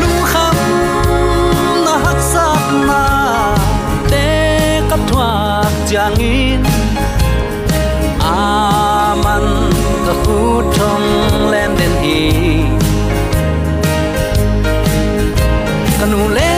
lu 0.00 0.10
kham 0.30 0.58
na 1.84 1.94
hak 2.06 2.20
sak 2.32 2.64
na 2.88 3.04
te 4.10 4.26
kap 4.90 5.06
thuak 5.12 5.72
changin 5.92 6.60
aman 8.34 9.46
à, 9.46 10.04
ka 10.06 10.14
hu 10.22 10.36
thong 10.76 11.08
len 11.54 11.70
den 11.78 11.94
i 12.18 12.20
kanu 15.98 16.22
len 16.38 16.55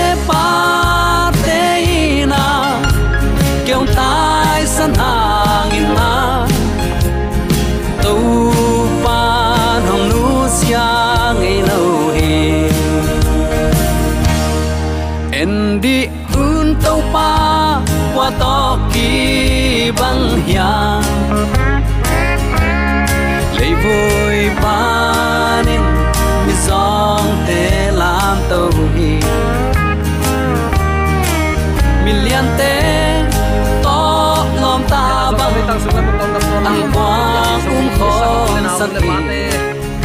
khom 38.79 38.87
sak 38.87 38.95
sakhi 38.95 39.11
mate 39.11 39.43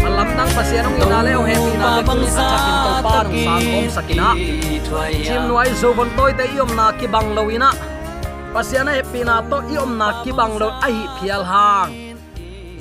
alam 0.02 0.30
ong 0.90 0.98
ina 1.06 1.20
le 1.22 1.32
o 1.38 1.44
happy 1.46 1.74
na 1.78 1.88
le 1.94 2.02
bang 2.10 2.24
sa 2.26 2.44
chakin 2.50 2.76
to 2.82 2.92
pa 3.06 3.18
nong 3.22 3.38
sa 3.38 3.54
kom 3.62 3.86
sakina 3.94 4.30
chim 5.26 5.44
noi 5.46 5.70
zo 5.78 5.94
von 5.94 6.10
toy 6.18 6.34
te 6.34 6.46
iom 6.58 6.74
na 6.74 6.90
ki 6.98 7.06
bang 7.06 7.30
loina 7.38 7.70
pasian 8.50 8.90
happy 8.90 9.22
pina 9.22 9.46
to 9.46 9.58
iom 9.70 9.94
na 10.02 10.26
ki 10.26 10.34
bang 10.34 10.58
lo 10.58 10.74
ai 10.82 10.98
phial 11.22 11.46
hang 11.46 12.18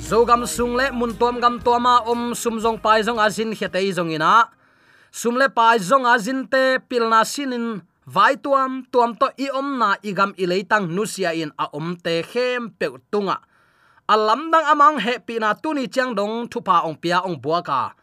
zo 0.01 0.25
gam 0.25 0.49
sung 0.49 0.73
le 0.73 0.89
mun 0.89 1.13
tom 1.21 1.37
gam 1.37 1.61
to 1.61 1.77
ma 1.77 2.01
om 2.09 2.33
sum 2.33 2.57
jong 2.57 2.81
pai 2.81 3.05
jong 3.05 3.21
azin 3.21 3.53
khetei 3.53 3.93
jong 3.93 4.09
ina 4.17 4.49
sum 5.13 5.37
le 5.37 5.45
pai 5.45 5.77
jong 5.77 6.09
azin 6.09 6.49
te 6.49 6.81
pilna 6.89 7.21
sinin 7.21 7.85
vai 8.09 8.33
tuam 8.41 8.81
tuam 8.89 9.13
to 9.13 9.29
i 9.45 9.47
om 9.53 9.77
na 9.77 9.93
igam 10.01 10.33
i 10.41 10.49
leitang 10.49 10.89
nusia 10.89 11.37
in 11.37 11.53
a 11.53 11.69
om 11.77 11.93
te 12.01 12.25
khem 12.25 12.73
pe 12.81 12.89
tunga 13.13 13.37
alam 14.03 14.51
dang 14.51 14.67
amang 14.67 14.99
he 14.99 15.15
pina 15.23 15.55
na 15.55 15.83
chang 15.87 16.11
dong 16.11 16.51
thupa 16.51 16.83
ong 16.83 16.99
pia 16.99 17.23
ong 17.23 17.39
bua 17.39 17.63
ka. 17.63 17.95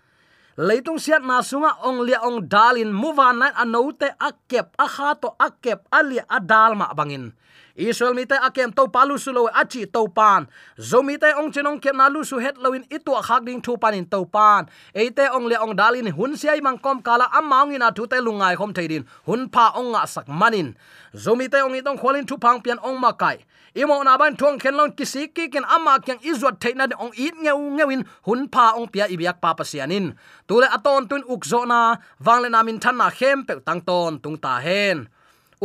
Leitung 0.56 1.00
siat 1.00 1.24
na 1.24 1.44
sunga 1.44 1.76
ong 1.84 2.04
lia 2.04 2.20
ong 2.24 2.48
dalin 2.48 2.92
muwa 2.92 3.32
na 3.32 3.52
anote 3.52 4.12
akep 4.16 4.76
aha 4.80 5.16
to 5.16 5.28
akep 5.36 5.84
ali 5.92 6.20
adal 6.24 6.76
ma 6.76 6.92
bangin. 6.96 7.32
Israel 7.80 8.12
mi 8.12 8.28
te 8.28 8.36
akem 8.36 8.72
to 8.76 8.84
palu 8.92 9.16
su 9.16 9.32
lo 9.32 9.48
achi 9.48 9.86
to 9.88 10.04
pan. 10.08 10.44
Zomi 10.76 11.16
te 11.16 11.32
ong 11.40 11.48
chenong 11.48 11.80
kem 11.80 11.96
na 11.96 12.12
lu 12.12 12.20
su 12.24 12.36
het 12.36 12.60
loin 12.60 12.84
itu 12.92 13.12
khak 13.16 13.44
ding 13.48 13.60
thu 13.64 13.80
panin 13.80 14.04
to 14.04 14.24
pan. 14.28 14.68
Eite 14.92 15.32
ong 15.32 15.48
le 15.48 15.56
ong 15.56 15.72
dalin 15.72 16.12
hun 16.12 16.36
siai 16.36 16.60
mang 16.60 16.76
kom 16.76 17.00
kala 17.00 17.32
amaung 17.32 17.72
ina 17.72 17.88
thu 17.96 18.04
te 18.06 18.20
lungai 18.20 18.52
khom 18.56 18.76
theidin 18.76 19.08
hun 19.24 19.48
pha 19.48 19.72
ong 19.80 19.96
nga 19.96 20.04
sak 20.04 20.28
manin. 20.28 20.76
Zomi 21.16 21.48
te 21.48 21.64
ong 21.64 21.72
itong 21.72 21.96
kholin 21.96 22.28
thu 22.28 22.36
phang 22.36 22.60
pian 22.60 22.76
ong 22.84 23.00
makai 23.00 23.40
imo 23.74 24.02
na 24.02 24.18
ban 24.18 24.34
thong 24.36 24.58
khen 24.58 24.74
long 24.74 24.92
kisi 24.92 25.30
ki 25.30 25.48
ken 25.48 25.64
ama 25.64 26.02
kyang 26.02 26.18
izot 26.26 26.58
theina 26.60 26.90
de 26.90 26.96
ong 26.98 27.14
it 27.14 27.34
ngeu 27.38 27.78
ngewin 27.78 28.02
hun 28.26 28.50
pha 28.52 28.74
ong 28.76 28.90
pia 28.92 29.06
ibyak 29.06 29.40
pa 29.40 29.54
pasianin 29.54 30.12
tule 30.48 30.66
aton 30.66 31.08
tun 31.08 31.22
ukzo 31.24 31.64
na. 31.64 31.96
Wangle 32.20 32.50
namin 32.50 32.78
than 32.82 32.96
na 32.98 33.08
khem 33.10 33.46
pe 33.46 33.54
tang 33.64 33.80
ton 33.80 34.18
tung 34.18 34.36
ta 34.36 34.58
hen. 34.60 35.08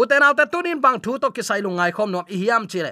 Uten 0.01 0.23
autte 0.27 0.45
tunin 0.51 0.79
bang 0.81 0.99
thu 1.03 1.17
to 1.21 1.27
ki 1.35 1.41
sai 1.49 1.61
lungai 1.65 1.91
khom 1.95 2.09
nom 2.11 2.25
i 2.35 2.37
hiam 2.43 2.63
chile 2.71 2.91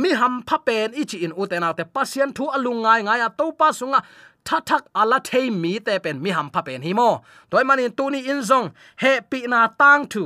mi 0.00 0.10
ham 0.20 0.34
pha 0.48 0.56
pen 0.66 0.88
i 1.00 1.02
chi 1.10 1.18
in 1.24 1.32
uten 1.42 1.62
autte 1.68 1.84
pasien 1.94 2.30
thu 2.36 2.44
alungai 2.56 3.00
ngai 3.06 3.20
a 3.26 3.28
to 3.38 3.46
pa 3.58 3.68
sunga 3.78 4.00
thatak 4.46 4.84
ala 5.00 5.18
thei 5.28 5.46
mi 5.62 5.72
te 5.86 5.94
pen 6.04 6.16
mi 6.24 6.30
ham 6.36 6.48
pha 6.54 6.60
pen 6.66 6.80
hi 6.86 6.92
mo 7.00 7.08
toy 7.50 7.64
manin 7.68 7.92
tuni 7.98 8.20
in 8.32 8.40
zong 8.48 8.66
he 9.02 9.12
pi 9.30 9.38
na 9.52 9.60
tang 9.80 10.02
thu 10.12 10.24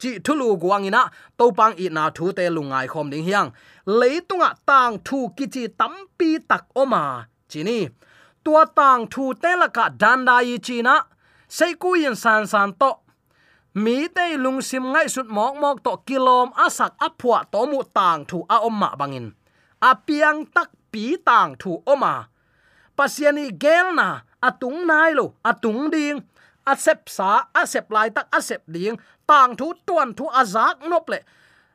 chi 0.00 0.10
thulu 0.24 0.48
guangina 0.62 1.02
to 1.38 1.44
pang 1.58 1.74
i 1.84 1.86
na 1.96 2.04
thu 2.16 2.24
te 2.38 2.44
lungai 2.56 2.86
khom 2.92 3.06
ding 3.12 3.24
hiang 3.28 3.48
leitunga 4.00 4.50
tang 4.68 4.94
thu 5.06 5.18
ki 5.36 5.46
chi 5.54 5.62
tampi 5.80 6.30
tak 6.50 6.64
oma 6.82 7.02
chini 7.50 7.78
tua 8.44 8.62
tang 8.78 9.02
thu 9.12 9.24
te 9.42 9.50
la 9.60 9.68
ka 9.76 9.84
danda 10.00 10.36
yi 10.48 10.56
china 10.66 10.94
sei 11.56 11.72
ku 11.82 11.90
yin 12.02 12.16
san 12.22 12.42
san 12.52 12.68
to 12.80 12.90
mi 13.74 14.08
te 14.08 14.36
lung 14.36 14.60
sim 14.60 14.84
ngai 14.92 15.08
sut 15.08 15.26
mok 15.26 15.54
mok 15.56 15.76
to 15.84 15.92
kilom 16.06 16.48
asak 16.64 16.92
apua 17.06 17.38
to 17.52 17.60
mu 17.66 17.80
tang 17.96 18.24
thu 18.28 18.44
a 18.48 18.56
omma 18.68 18.90
bangin. 19.00 19.32
A 19.80 19.94
piang 20.06 20.44
tak 20.54 20.70
pi 20.92 21.16
tang 21.26 21.54
thu 21.58 21.82
oma. 21.86 22.28
Pasiani 22.96 23.50
gelna 23.62 24.08
atung 24.42 24.86
nai 24.86 25.12
lo 25.18 25.26
atung 25.44 25.90
ding. 25.90 26.20
A 26.66 26.76
sep 26.76 27.08
sa, 27.08 27.44
a 27.54 27.66
sep 27.66 27.90
lai 27.90 28.08
tak, 28.10 28.26
a 28.32 28.40
sep 28.40 28.62
ding. 28.74 28.96
Tang 29.26 29.56
thu, 29.56 29.72
tuan 29.86 30.14
thu 30.14 30.24
azak 30.40 30.76
nop 30.90 31.08
le. 31.08 31.18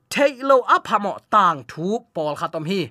Thei 0.10 0.34
lo 0.50 0.58
a 0.76 0.78
phamo 0.80 1.18
tang 1.30 1.64
thu 1.68 2.00
pol 2.14 2.36
khatom 2.40 2.66
hi. 2.72 2.82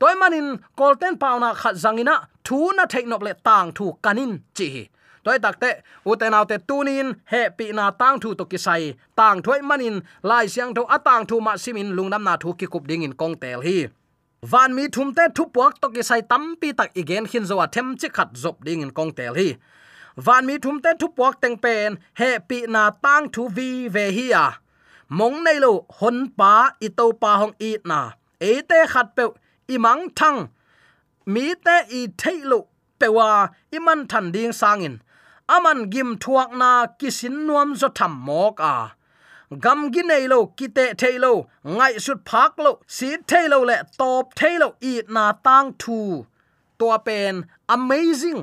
Toy 0.00 0.14
manin 0.20 0.48
kolten 0.78 1.14
pauna 1.22 1.54
khat 1.54 1.74
zangina, 1.74 2.16
thu 2.44 2.72
na 2.76 2.84
thei 2.92 3.04
nop 3.10 3.22
le 3.22 3.32
tang 3.44 3.72
thu 3.76 3.86
kanin 4.04 4.32
chi 4.56 4.88
toy 5.26 5.38
takte 5.44 5.70
uten 6.10 6.34
autte 6.38 6.56
tunin, 6.68 7.08
he 7.32 7.42
pi 7.58 7.64
na 7.78 7.90
tang 8.00 8.20
thu 8.22 8.34
to 8.38 8.44
ki 8.50 8.58
sai. 8.66 8.94
Tang 9.18 9.42
thoi 9.42 9.60
manin, 9.68 9.96
lai 10.22 10.46
siang 10.46 10.74
tho 10.76 10.82
atang 10.96 11.26
thu 11.28 11.40
ma 11.46 11.56
simin 11.62 11.90
lungnam 11.96 12.22
na 12.28 12.34
thu 12.42 12.54
ki 12.58 12.66
kup 12.72 12.84
ding 12.90 13.02
in 13.06 13.14
kong 13.20 13.34
tel 13.42 13.60
hi. 13.66 13.78
Van 14.50 14.70
mi 14.76 14.84
thum 14.94 15.08
te 15.16 15.24
thu 15.36 15.44
puak 15.54 15.72
to 15.80 15.88
ki 15.94 16.02
sai 16.08 16.20
tam 16.30 16.44
pi 16.60 16.68
tak 16.78 16.90
igen 17.00 17.26
khin 17.30 17.44
zo 17.50 17.56
athem 17.64 17.88
chi 18.00 18.08
khat 18.16 18.30
zop 18.42 18.56
ding 18.66 18.82
in 18.84 18.92
kong 18.98 19.12
tel 19.18 19.34
hi. 19.40 19.48
Van 20.26 20.46
mi 20.46 20.54
thum 20.58 20.76
te 20.84 20.90
thu 21.00 21.06
puak 21.16 21.34
teng 21.42 21.56
pen, 21.64 21.98
he 22.20 22.30
pi 22.48 22.58
na 22.74 22.82
tang 23.04 23.24
thu 23.34 23.48
vi 23.56 23.88
ve 23.88 24.06
hi 24.18 24.26
ya 24.34 24.46
mong 25.08 25.44
nei 25.44 25.58
lo, 25.64 25.72
hon 25.98 26.16
pa, 26.38 26.70
i 26.86 26.88
to 26.98 27.12
pa 27.20 27.30
hong 27.40 27.54
i 27.68 27.76
na. 27.84 28.00
E 28.40 28.52
te 28.68 28.78
khat 28.92 29.08
pe, 29.16 29.24
i 29.68 29.78
mang 29.78 30.02
thang. 30.18 30.48
Mi 31.26 31.54
te 31.64 31.76
i 31.98 32.00
thailo 32.20 32.58
pewa 32.98 33.48
iman 33.76 34.06
than 34.10 34.32
ding 34.32 34.52
sangin 34.52 34.98
aman 35.48 35.90
gim 35.92 36.18
thuak 36.22 36.50
na 36.60 36.86
kisin 36.98 37.46
nuam 37.46 37.74
zo 37.80 37.88
tham 37.98 38.12
mok 38.26 38.60
a. 38.60 38.76
Gam 39.62 39.80
gi 39.92 40.02
nei 40.02 40.24
lo 40.32 40.38
kite 40.58 40.84
thailo 41.00 41.32
ngai 41.76 41.94
sut 42.04 42.18
phak 42.28 42.52
lo, 42.64 42.72
si 42.86 43.08
thailo 43.30 43.58
le 43.68 43.76
top 43.98 44.34
thailo 44.38 44.68
i 44.90 44.92
na 45.14 45.24
tang 45.46 45.68
thu. 45.82 46.26
To 46.78 46.86
pen, 47.06 47.46
amazing. 47.68 48.42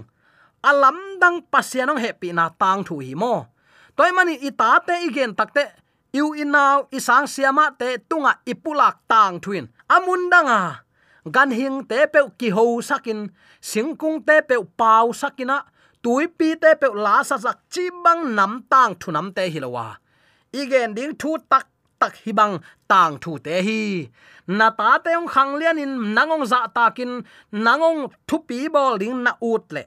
Alam 0.63 0.97
dang 1.21 1.37
pasianong 1.51 1.99
happy 1.99 2.31
na 2.31 2.49
tang 2.61 2.83
thu 2.87 2.95
hi 3.05 3.13
mo. 3.21 3.47
Toy 3.97 4.11
mani 4.15 4.35
ita 4.47 4.79
te 4.87 4.95
igen 5.07 5.35
takte 5.35 5.63
yu 6.13 6.25
inaw 6.33 6.87
isang 6.97 7.27
siama 7.27 7.65
te 7.79 7.97
tunga 8.09 8.33
ipulak 8.51 8.95
tang 9.11 9.43
thuin. 9.43 9.67
Amun 9.95 10.31
danga 10.31 10.61
gan 11.29 11.51
hing 11.51 11.83
te 11.87 12.07
pe 12.07 12.19
ki 12.39 12.49
ho 12.49 12.81
sakin, 12.81 13.31
singkung 13.61 14.23
te 14.27 14.41
pe 14.41 14.55
pau 14.77 15.11
sakina 15.11 15.63
tui 16.03 16.23
pi 16.37 16.49
te 16.61 16.69
pe 16.81 16.87
la 17.05 17.15
sa 17.29 17.35
sak 17.45 17.57
chi 17.73 17.83
bang 18.03 18.21
nam 18.37 18.51
tang 18.71 18.91
thu 18.99 19.07
nam 19.15 19.27
te 19.35 19.43
hilowa 19.53 19.87
igen 20.61 20.89
ding 20.97 21.13
thu 21.21 21.31
tak 21.51 21.65
tak 21.99 22.13
hi 22.23 22.31
bang 22.39 22.55
tang 22.91 23.17
thu 23.23 23.31
te 23.45 23.55
hi. 23.67 23.81
Na 24.57 24.67
ta 24.79 24.89
te 25.03 25.11
ong 25.19 25.29
khang 25.33 25.51
lian 25.59 25.81
in 25.83 25.93
nangong 26.15 26.45
za 26.51 26.59
takin 26.75 27.11
nangong 27.65 27.99
thu 28.27 28.37
pi 28.47 28.59
bol 28.75 28.93
ding 29.01 29.17
na 29.25 29.31
ut 29.51 29.63
le. 29.75 29.83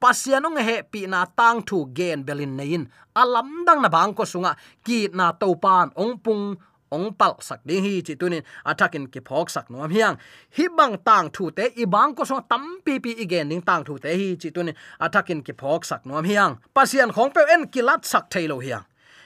Pasian 0.00 0.46
ong 0.48 0.58
he 0.66 0.76
pi 0.92 1.00
na 1.12 1.20
tang 1.38 1.58
thu 1.68 1.78
gen 1.96 2.18
belin 2.26 2.52
nein 2.58 2.82
alam 3.22 3.48
dang 3.66 3.80
na 3.82 3.88
bang 3.96 4.12
ko 4.16 4.24
sunga, 4.32 4.52
ki 4.86 4.98
na 5.18 5.26
to 5.40 5.48
pan 5.62 5.88
ong 6.02 6.14
pung 6.24 6.44
ong 6.90 7.14
pal 7.18 7.34
sak 7.40 7.60
ding 7.64 7.84
hi 7.84 8.02
chi 8.06 8.14
tunin 8.20 8.42
atakin 8.70 9.06
ki 9.12 9.20
phok 9.28 9.50
sak 9.50 9.70
nom 9.70 9.90
hiang. 9.90 10.16
Hi 10.56 10.64
bang 10.78 10.94
tang 11.06 11.30
thu 11.34 11.50
te, 11.50 11.64
i 11.82 11.84
bang 11.84 12.14
ko 12.14 12.24
so 12.24 12.40
tam 12.50 12.64
pi 12.84 12.98
pi 12.98 13.10
igen 13.24 13.48
ning 13.48 13.62
tang 13.68 13.84
thu 13.84 13.98
te 13.98 14.10
hi 14.20 14.36
chi 14.40 14.50
tunin 14.50 14.74
atakin 14.98 15.40
ki 15.46 15.52
phok 15.60 15.84
sak 15.90 16.06
nom 16.06 16.24
hiang. 16.24 16.52
Pasian 16.74 17.10
khong 17.14 17.30
pe 17.34 17.42
en 17.54 17.62
kilat 17.72 18.02
sak 18.12 18.24
thailo 18.30 18.58
hiang. 18.58 18.84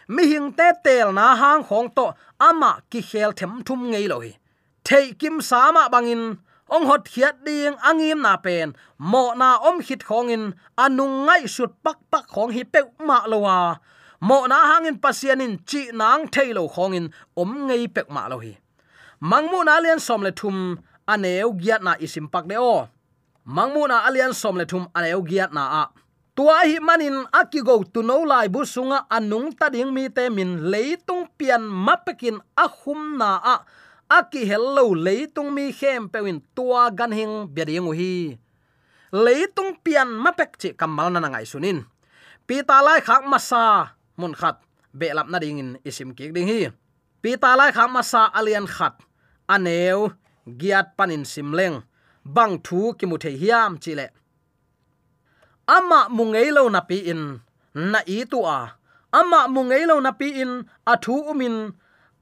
Mi 0.09 0.23
hing 0.33 0.53
te 0.53 0.69
tel 0.85 1.13
na 1.13 1.35
hang 1.35 1.63
khong 1.69 1.89
to 1.97 2.07
ama 2.39 2.71
ki 2.91 3.01
khel 3.11 3.31
them 3.39 3.63
thum 3.67 3.81
ngei 3.91 4.09
lo 4.09 4.19
hi. 4.21 4.33
Thei 4.85 5.13
kim 5.21 5.41
sama 5.41 5.89
bangin, 5.89 6.37
ong 6.69 6.85
hot 6.89 7.05
khiat 7.13 7.35
ding 7.47 7.77
angim 7.89 8.21
na 8.21 8.37
pen, 8.37 8.73
mo 8.99 9.33
na 9.41 9.57
om 9.69 9.81
hit 9.87 10.05
khongin 10.09 10.53
anung 10.77 11.25
ngai 11.27 11.43
sut 11.55 11.73
pak 11.85 11.99
pak 12.11 12.25
khong 12.29 12.53
hi 12.53 12.63
pe 12.73 12.81
ma 13.09 13.19
lowa 13.27 13.81
mo 14.25 14.49
na 14.49 14.59
hangin 14.73 14.97
pasianin 14.97 15.61
chi 15.69 15.93
nang 15.93 16.25
thailo 16.33 16.65
khongin 16.75 17.07
om 17.37 17.51
ngei 17.69 17.85
pek 17.95 18.09
ma 18.15 18.25
lo 18.33 18.37
hi. 18.45 18.53
Mangmu 19.31 19.59
na 19.69 19.81
lian 19.85 20.01
som 20.07 20.21
le 20.27 20.33
thum 20.41 20.57
aneu 21.13 21.53
giat 21.61 21.81
na 21.85 21.93
isim 22.05 22.27
pak 22.33 22.45
de 22.51 22.57
o. 22.57 22.89
Mangmu 23.45 23.85
na 23.89 24.09
alian 24.09 24.33
som 24.33 24.57
le 24.57 24.65
thum 24.65 24.89
aneu 24.97 25.21
giat 25.29 25.53
na 25.53 25.65
a. 25.83 25.85
Tua 26.37 26.65
hi 26.65 26.81
manin 26.81 27.29
akigo 27.41 27.85
tu 27.93 28.01
no 28.03 28.25
lai 28.25 28.49
bu 28.49 28.65
sunga 28.65 29.05
anung 29.17 29.53
ta 29.59 29.69
ding 29.69 29.93
mi 29.93 30.09
te 30.09 30.33
min 30.33 30.73
leitung 30.73 31.29
pian 31.39 31.63
mapekin 31.87 32.41
ahum 32.57 33.21
na 33.21 33.31
a. 33.55 33.57
Aki 34.09 34.43
hello 34.51 34.97
leitung 34.97 35.53
mi 35.53 35.73
khem 35.73 36.09
pewin 36.09 36.41
tua 36.57 36.91
gan 36.99 37.13
hing 37.13 37.47
beriang 37.55 37.93
hi. 37.93 38.41
Leitung 39.13 39.77
pian 39.85 40.09
mapek 40.09 40.57
chi 40.61 40.69
kamal 40.73 41.13
na 41.13 41.21
ngai 41.21 41.47
sunin. 41.47 41.85
Pi 42.47 42.65
ta 42.69 42.81
lai 42.81 43.01
khak 43.01 43.23
masa 43.29 43.94
mun 44.17 44.35
khat, 44.35 44.57
be 44.99 45.07
lap 45.17 45.29
na 45.29 45.39
ding 45.39 45.59
in 45.59 45.71
isim 45.89 46.11
ki 46.17 46.31
ding 46.35 46.49
hi. 46.49 46.71
Pi 47.23 47.31
ta 47.43 47.55
lai 47.59 47.71
kha 47.77 47.85
ma 47.95 48.03
sa 48.03 48.31
alian 48.39 48.67
khat. 48.67 48.95
Aneu 49.55 50.13
giat 50.61 50.87
panin 50.97 51.25
simleng 51.33 51.77
bang 52.25 52.55
thu 52.67 52.95
ki 52.99 53.05
mu 53.07 53.17
the 53.19 53.31
hiam 53.41 53.73
chile. 53.83 54.07
Ama 55.67 56.09
mungei 56.17 56.53
lo 56.57 56.69
na 56.69 56.81
pi 56.81 56.97
in, 57.13 57.41
na 57.75 58.01
i 58.07 58.25
tu 58.31 58.39
a. 58.45 58.59
Ama 59.13 59.41
mungei 59.55 59.85
lo 59.91 60.01
na 60.01 60.13
pi 60.13 60.29
in 60.43 60.53
athu 60.93 61.15
umin 61.31 61.57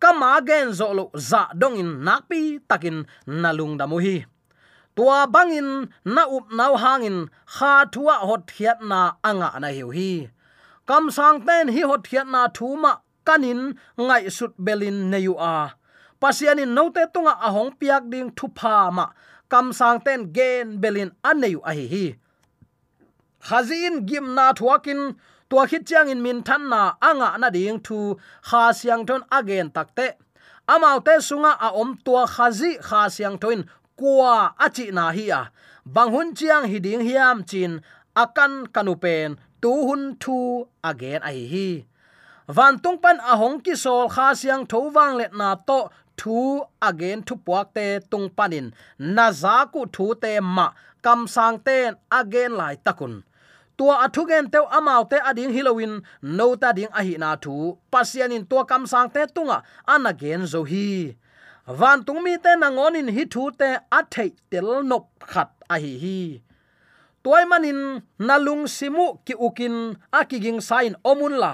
kama 0.03 0.41
gen 0.49 0.73
zo 0.79 0.93
lo 0.99 1.05
za 1.29 1.43
dong 1.61 1.77
in 1.83 1.91
nakpi 2.07 2.59
takin 2.69 3.07
nalung 3.27 3.75
damu 3.79 3.99
hi. 4.05 4.17
Tua 4.97 5.27
bangin 5.27 5.89
na 6.05 6.23
up 6.37 6.47
nau 6.59 6.75
hangin 6.83 7.19
kha 7.55 7.73
thua 7.93 8.15
hot 8.29 8.45
hiat 8.57 8.79
na 8.91 8.99
anga 9.29 9.49
na 9.63 9.69
hiu 9.77 9.89
hi 9.97 10.29
kam 10.89 11.11
sang 11.17 11.39
ten 11.47 11.69
hi 11.75 11.83
hot 11.91 12.03
hiat 12.11 12.27
na 12.35 12.49
thuma 12.57 12.93
kanin 13.27 13.61
ngai 14.07 14.25
sut 14.37 14.53
belin 14.59 14.99
neyu 15.13 15.35
a. 15.39 15.55
Pasianin 16.21 16.75
note 16.77 17.03
tunga 17.15 17.35
ahong 17.47 17.73
piak 17.79 18.03
ding 18.13 18.31
thu 18.37 18.47
pha 18.59 18.91
ma. 18.97 19.07
Kam 19.51 19.67
sang 19.79 19.99
ten 20.07 20.21
gen 20.37 20.67
belin 20.83 21.11
aneyu 21.31 21.61
a 21.71 21.73
hi 21.79 21.87
hi. 21.93 22.07
Khazin 23.47 24.07
gim 24.09 24.27
na 24.37 24.53
thuakin, 24.59 25.01
tua 25.51 25.67
khit 25.71 25.83
chiang 25.89 26.09
in 26.13 26.23
min 26.23 26.39
than 26.47 26.63
na 26.73 26.95
anga 27.09 27.29
na 27.39 27.49
ding 27.51 27.81
thu 27.87 27.99
kha 28.49 28.63
siang 28.79 29.03
thon 29.09 29.23
again 29.39 29.69
takte 29.75 30.07
amau 30.73 30.99
te 31.07 31.15
sunga 31.29 31.53
a 31.67 31.69
om 31.81 31.91
tua 32.05 32.23
khazi 32.35 32.71
kha 32.87 33.01
siang 33.15 33.37
thoin 33.43 33.61
kwa 33.99 34.55
achi 34.65 34.87
na 34.97 35.05
hi 35.17 35.27
a. 35.41 35.43
Banghun 35.95 36.29
chiang 36.39 36.65
hi 36.71 36.79
ding 36.87 37.03
hiam 37.09 37.39
chin 37.51 37.73
akan 38.23 38.53
kanupen 38.75 39.31
tu 39.63 39.73
hun 39.87 40.03
thu 40.23 40.37
again 40.91 41.21
ai 41.31 41.41
hi. 41.53 41.69
Van 42.57 42.75
tung 42.83 42.99
pan 43.03 43.19
ahong 43.33 43.59
ki 43.65 43.75
sol 43.85 44.03
kha 44.15 44.27
siang 44.41 44.65
tho 44.71 44.79
wang 44.95 45.15
let 45.21 45.33
na 45.41 45.49
to 45.69 45.79
thu 46.21 46.39
again 46.89 47.19
thu 47.27 47.35
puak 47.47 47.67
te 47.77 47.87
tung 48.11 48.29
panin 48.37 48.67
na 49.17 49.27
za 49.43 49.57
ku 49.73 49.81
thu 49.95 50.07
te 50.23 50.33
ma 50.57 50.67
kam 51.05 51.21
sang 51.35 51.57
ten 51.67 51.95
again 52.21 52.53
lai 52.61 52.75
takun 52.87 53.15
tua 53.77 53.95
athu 54.05 54.23
gen 54.31 54.45
teu 54.53 54.65
amau 54.77 55.03
te 55.11 55.19
ading 55.31 55.53
halloween 55.57 55.95
no 56.37 56.47
ta 56.63 56.69
ding 56.77 56.93
a 56.99 57.01
hi 57.07 57.15
na 57.23 57.31
thu 57.45 57.55
pasian 57.93 58.35
in 58.37 58.45
tua 58.51 58.63
kam 58.71 58.83
sang 58.93 59.09
te 59.15 59.23
tunga 59.35 59.59
an 59.93 60.07
again 60.13 60.43
zo 60.53 60.61
hi. 60.71 60.87
Van 61.79 61.99
tung 62.07 62.21
mi 62.25 62.35
te 62.45 62.53
na 62.61 62.69
ngon 62.77 62.99
in 63.01 63.09
hi 63.17 63.25
thu 63.35 63.43
te 63.61 63.69
a 63.99 64.01
thei 64.15 64.31
tel 64.51 64.69
nop 64.91 65.05
khat 65.33 65.51
a 65.75 65.77
hi 65.85 65.93
hi 66.03 66.19
toy 67.25 67.45
manin 67.51 68.03
nalung 68.19 68.65
simu 68.77 69.07
ki 69.27 69.35
ukin 69.47 69.97
akiging 70.13 70.61
sign 70.61 70.95
omun 71.05 71.35
la 71.43 71.53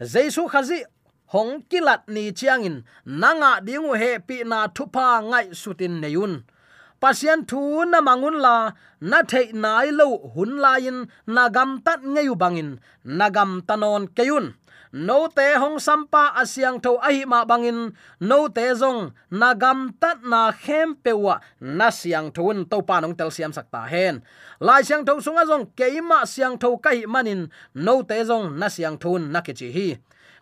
jesu 0.00 0.48
khazi, 0.48 0.84
hong 1.32 1.62
kilat 1.70 2.08
ni 2.08 2.32
chiangin, 2.32 2.82
nanga 3.04 3.60
dingu 3.60 3.92
he 4.00 4.18
pi 4.18 4.42
na 4.44 4.66
thupa 4.68 5.20
ngai 5.22 5.46
sutin 5.52 6.00
neyun. 6.02 6.42
Pasian 7.00 7.46
thu 7.48 7.84
na 7.84 8.00
mangun 8.00 8.36
la 8.44 8.72
na 9.00 9.18
thei 9.30 9.52
nai 9.52 9.88
lo 9.90 10.06
hun 10.34 10.52
lain 10.64 10.98
na 11.26 11.48
gam 11.48 11.80
tat 11.84 12.00
ngeyu 12.12 12.34
bangin 12.42 12.70
na 13.04 13.26
gam 13.30 13.62
tanon 13.68 14.04
keyun 14.16 14.46
no 14.92 15.28
te 15.28 15.54
hong 15.54 15.78
sampa 15.78 16.34
asyang 16.34 16.82
tho 16.82 16.98
ahi 16.98 17.24
ma 17.24 17.44
bangin. 17.44 17.94
No 18.20 18.48
te 18.48 18.74
zong, 18.74 19.12
na 19.30 19.54
gam 19.54 19.94
tat 20.00 20.22
na 20.22 20.50
khem 20.52 20.94
pewa 20.98 21.40
na 21.60 21.90
siang 21.90 22.30
thun 22.32 22.66
to 22.70 22.82
pa 22.82 23.00
nong 23.00 23.14
tel 23.14 23.30
siam 23.30 23.52
sakta 23.52 23.86
hen. 23.86 24.22
Lai 24.60 24.82
siang 24.82 25.04
tho 25.06 25.20
sunga 25.20 25.46
zong 25.46 25.70
keima 25.78 26.26
siang 26.26 26.58
tho 26.58 26.76
kai 26.76 27.06
manin. 27.06 27.50
No 27.74 28.02
te 28.02 28.18
zong, 28.24 28.58
na 28.58 28.68
siang 28.68 28.98
thun 28.98 29.32
na 29.32 29.40
ke 29.40 29.52
chi 29.54 29.70
hi. 29.70 29.88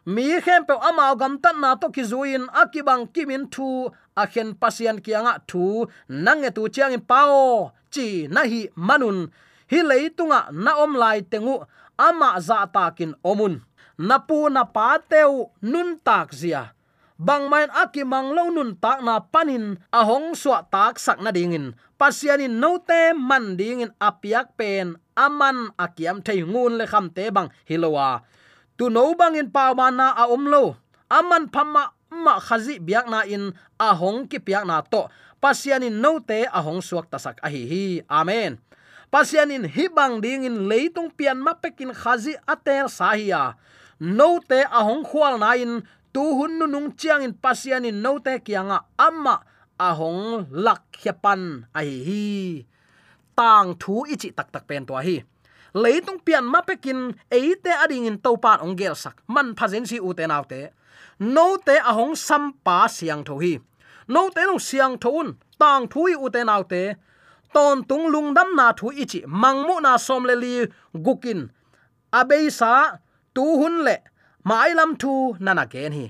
Mi 0.06 0.40
khem 0.40 0.64
pe 0.64 0.74
ama 0.88 1.12
gam 1.20 1.36
tat 1.38 1.56
na 1.60 1.74
to 1.76 1.90
ki 1.92 2.02
zuin 2.02 2.48
akibang 2.60 3.12
kimin 3.12 3.44
thu, 3.52 3.92
a 4.16 4.24
khen 4.26 4.54
pasian 4.60 4.98
kianga 5.04 5.34
thu 5.46 5.86
nange 6.08 6.50
tu 6.56 6.68
chiang 6.68 6.92
in 6.96 7.00
pao 7.00 7.72
chi 7.92 8.26
na 8.30 8.42
hi 8.48 8.60
manun. 8.76 9.28
Hi 9.70 9.80
leitunga 9.84 10.40
na 10.64 10.80
om 10.82 10.96
lai 10.96 11.20
tengu 11.20 11.54
ama 11.98 12.40
za 12.40 12.64
takin 12.72 13.12
omun 13.24 13.67
napu 13.98 14.46
na 14.46 14.62
pa 14.62 15.02
teu 15.02 15.50
nun 15.60 15.98
tak 16.00 16.30
zia. 16.30 16.72
Bang 17.18 17.50
main 17.50 17.66
aki 17.74 18.06
mang 18.06 18.30
lo 18.30 18.46
nun 18.46 18.78
tak 18.78 19.02
na 19.02 19.18
panin, 19.18 19.82
ahong 19.90 20.38
swa 20.38 20.62
tak 20.62 21.02
sak 21.02 21.18
na 21.18 21.34
dingin. 21.34 21.74
Pasianin 21.98 22.62
no 22.62 22.78
te 22.78 23.10
man 23.10 23.58
dingin 23.58 23.90
apiak 23.98 24.54
pen, 24.54 24.94
aman 25.18 25.74
akiam 25.74 26.22
thei 26.22 26.46
ngun 26.46 26.78
le 26.78 26.86
kham 26.86 27.10
te 27.10 27.26
bang 27.34 27.50
hilowa. 27.66 28.22
Tu 28.78 28.86
no 28.86 29.18
bang 29.18 29.34
in 29.34 29.50
paw 29.50 29.74
na 29.90 30.14
a 30.14 30.30
om 30.30 30.46
lo. 30.46 30.78
Aman 31.10 31.50
phama 31.50 31.90
ma 32.06 32.38
khazi 32.38 32.78
biak 32.78 33.10
na 33.10 33.26
in, 33.26 33.50
ahong 33.82 34.30
ki 34.30 34.38
piak 34.38 34.62
na 34.62 34.78
to. 34.86 35.10
Pasianin 35.42 35.98
no 35.98 36.22
te 36.22 36.46
ahong 36.46 36.78
suak 36.78 37.10
tasak 37.10 37.42
a 37.42 37.50
hi 37.50 37.66
hi. 37.66 37.86
Amen. 38.06 38.62
Pasianin 39.10 39.66
hi 39.66 39.90
bang 39.90 40.22
leitung 40.22 41.10
pian 41.10 41.42
ma 41.42 41.58
pekin 41.58 41.90
khazi 41.90 42.38
atel 42.46 42.86
sahia 42.86 43.58
no 44.00 44.40
te 44.48 44.62
ahong 44.64 45.04
khwal 45.04 45.38
na 45.38 45.54
in, 45.54 45.82
tu 46.12 46.22
hun 46.22 46.58
nu 46.58 46.66
nung 46.66 46.96
chiang 46.96 47.22
in 47.22 47.34
pasianin 47.34 48.02
no 48.02 48.18
te 48.18 48.38
kianga 48.38 48.84
amma 48.96 49.42
ahong 49.78 50.46
lak 50.50 50.82
khiapan 50.92 51.66
a 51.74 51.80
hi. 51.82 51.96
Hi 52.06 52.66
tang 53.38 53.68
thu 53.82 53.94
ichi 54.12 54.28
tak 54.38 54.48
tak 54.54 54.64
pen 54.68 54.82
to 54.88 54.94
hi. 55.06 55.16
Leitung 55.82 56.18
pian 56.26 56.44
ma 56.52 56.60
pekin 56.68 57.00
eite 57.38 57.72
ading 57.84 58.06
in 58.10 58.18
topan 58.24 58.58
ong 58.64 58.74
gel 58.80 58.94
sak. 59.02 59.16
Man 59.34 59.54
phajen 59.58 59.86
si 59.90 59.96
u 60.08 60.10
te 60.18 60.24
naw 60.26 60.42
te. 60.50 60.60
No 61.34 61.46
te 61.66 61.76
ahong 61.90 62.14
sam 62.26 62.44
pa 62.64 62.78
siang 62.96 63.22
tho 63.28 63.34
hi. 63.42 63.54
No 64.14 64.22
te 64.34 64.42
no 64.48 64.56
siang 64.68 64.94
thon 65.02 65.28
tang 65.60 65.84
thui 65.92 66.12
u 66.24 66.26
te 66.34 66.40
naw 66.50 66.62
te. 66.72 66.82
Ton 67.54 67.76
tung 67.88 68.06
lung 68.12 68.30
dam 68.36 68.50
na 68.58 68.66
thu 68.78 68.86
ichi 69.02 69.20
mangmu 69.42 69.76
na 69.84 69.92
som 70.06 70.22
le 70.28 70.34
li, 70.42 70.54
gukin. 71.04 71.40
Abei 72.20 72.46
sa 72.58 72.72
tu 73.38 73.44
hun 73.60 73.76
le, 73.86 73.96
mai 74.48 74.70
lam 74.78 74.90
thu 75.02 75.12
nana 75.44 75.64
ken 75.72 75.92
hi. 75.98 76.06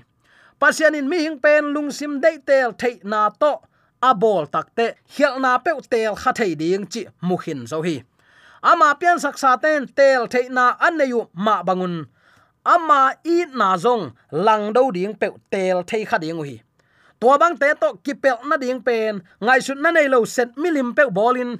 Pasian 0.59 0.95
in 0.99 1.07
mi 1.11 1.17
hing 1.25 1.39
pen 1.43 1.63
lung 1.73 1.91
sim 1.97 2.13
dei 2.23 2.37
tel 2.47 2.69
thei 2.81 2.95
na 3.11 3.21
to, 3.41 3.51
a 4.07 4.11
bol 4.21 4.45
takte 4.53 4.85
hial 5.13 5.35
na 5.43 5.51
pe 5.65 5.71
tel 5.91 6.13
kha 6.21 6.31
thei 6.39 6.53
ding 6.61 6.85
chi 6.91 7.01
mukhin 7.27 7.61
zo 7.71 7.77
hi. 7.87 7.95
Ama 8.71 8.87
pian 8.99 9.17
saksa 9.23 9.51
ten 9.63 9.81
tel 9.97 10.21
thei 10.33 10.45
theina 10.45 10.65
aneyu 10.85 11.21
ma 11.45 11.55
bangun. 11.67 11.95
Ama 12.73 13.01
i 13.35 13.37
na 13.59 13.69
zong 13.83 14.05
lang 14.45 14.65
do 14.75 14.83
ding 14.97 15.13
pe 15.21 15.27
tel 15.51 15.77
thei 15.89 16.03
kha 16.09 16.17
ding 16.23 16.41
hi. 16.47 16.55
To 17.19 17.37
bang 17.41 17.55
te 17.61 17.69
to 17.81 17.89
kipel 18.05 18.37
na 18.49 18.55
ding 18.63 18.81
pen, 18.87 19.13
ngai 19.45 19.59
sut 19.65 19.79
na 19.83 19.89
nei 19.91 20.07
lo 20.13 20.19
set 20.35 20.49
milim 20.61 20.89
pe 20.97 21.03
bolin, 21.17 21.51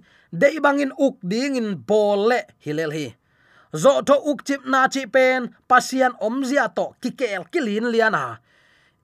dei 0.42 0.56
bangin 0.66 0.92
uk 1.06 1.16
ding 1.32 1.56
in 1.62 1.70
bol 1.90 2.20
le 2.30 2.40
hilel 2.66 2.92
hi 2.98 3.08
zo 3.74 4.02
to 4.02 4.16
uk 4.32 4.44
chip 4.48 4.62
na 4.66 4.88
chi 4.88 5.06
pen 5.06 5.56
pasian 5.70 6.14
omzia 6.22 6.66
to 6.76 6.86
kikel 7.02 7.46
kilin 7.52 7.88
liana 7.94 8.40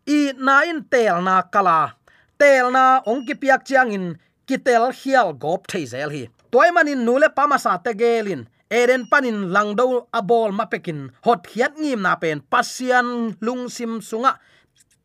i 0.08 0.34
na 0.38 0.62
in 0.70 0.86
tel 0.86 1.22
na 1.22 1.42
kala. 1.42 1.98
Tel 2.38 2.70
na 2.70 3.02
ong 3.10 3.26
ki 3.26 3.34
piak 3.42 3.66
chiang 3.66 3.92
in 3.92 4.06
kitel 4.46 4.94
hial 4.94 5.34
gop 5.34 5.66
thei 5.66 5.86
zel 5.86 6.10
hi. 6.14 6.30
Toy 6.54 6.70
manin 6.70 7.02
nule 7.06 7.30
pama 7.34 7.58
sa 7.58 7.78
te 7.82 7.92
gelin 7.98 8.46
eren 8.70 9.10
panin 9.10 9.50
langdo 9.50 10.08
abol 10.14 10.54
mapekin 10.54 11.10
hot 11.26 11.50
hiat 11.50 11.74
ngim 11.82 12.02
na 12.06 12.14
pen 12.22 12.42
pasian 12.46 13.34
lungsim 13.42 14.02
sunga. 14.02 14.38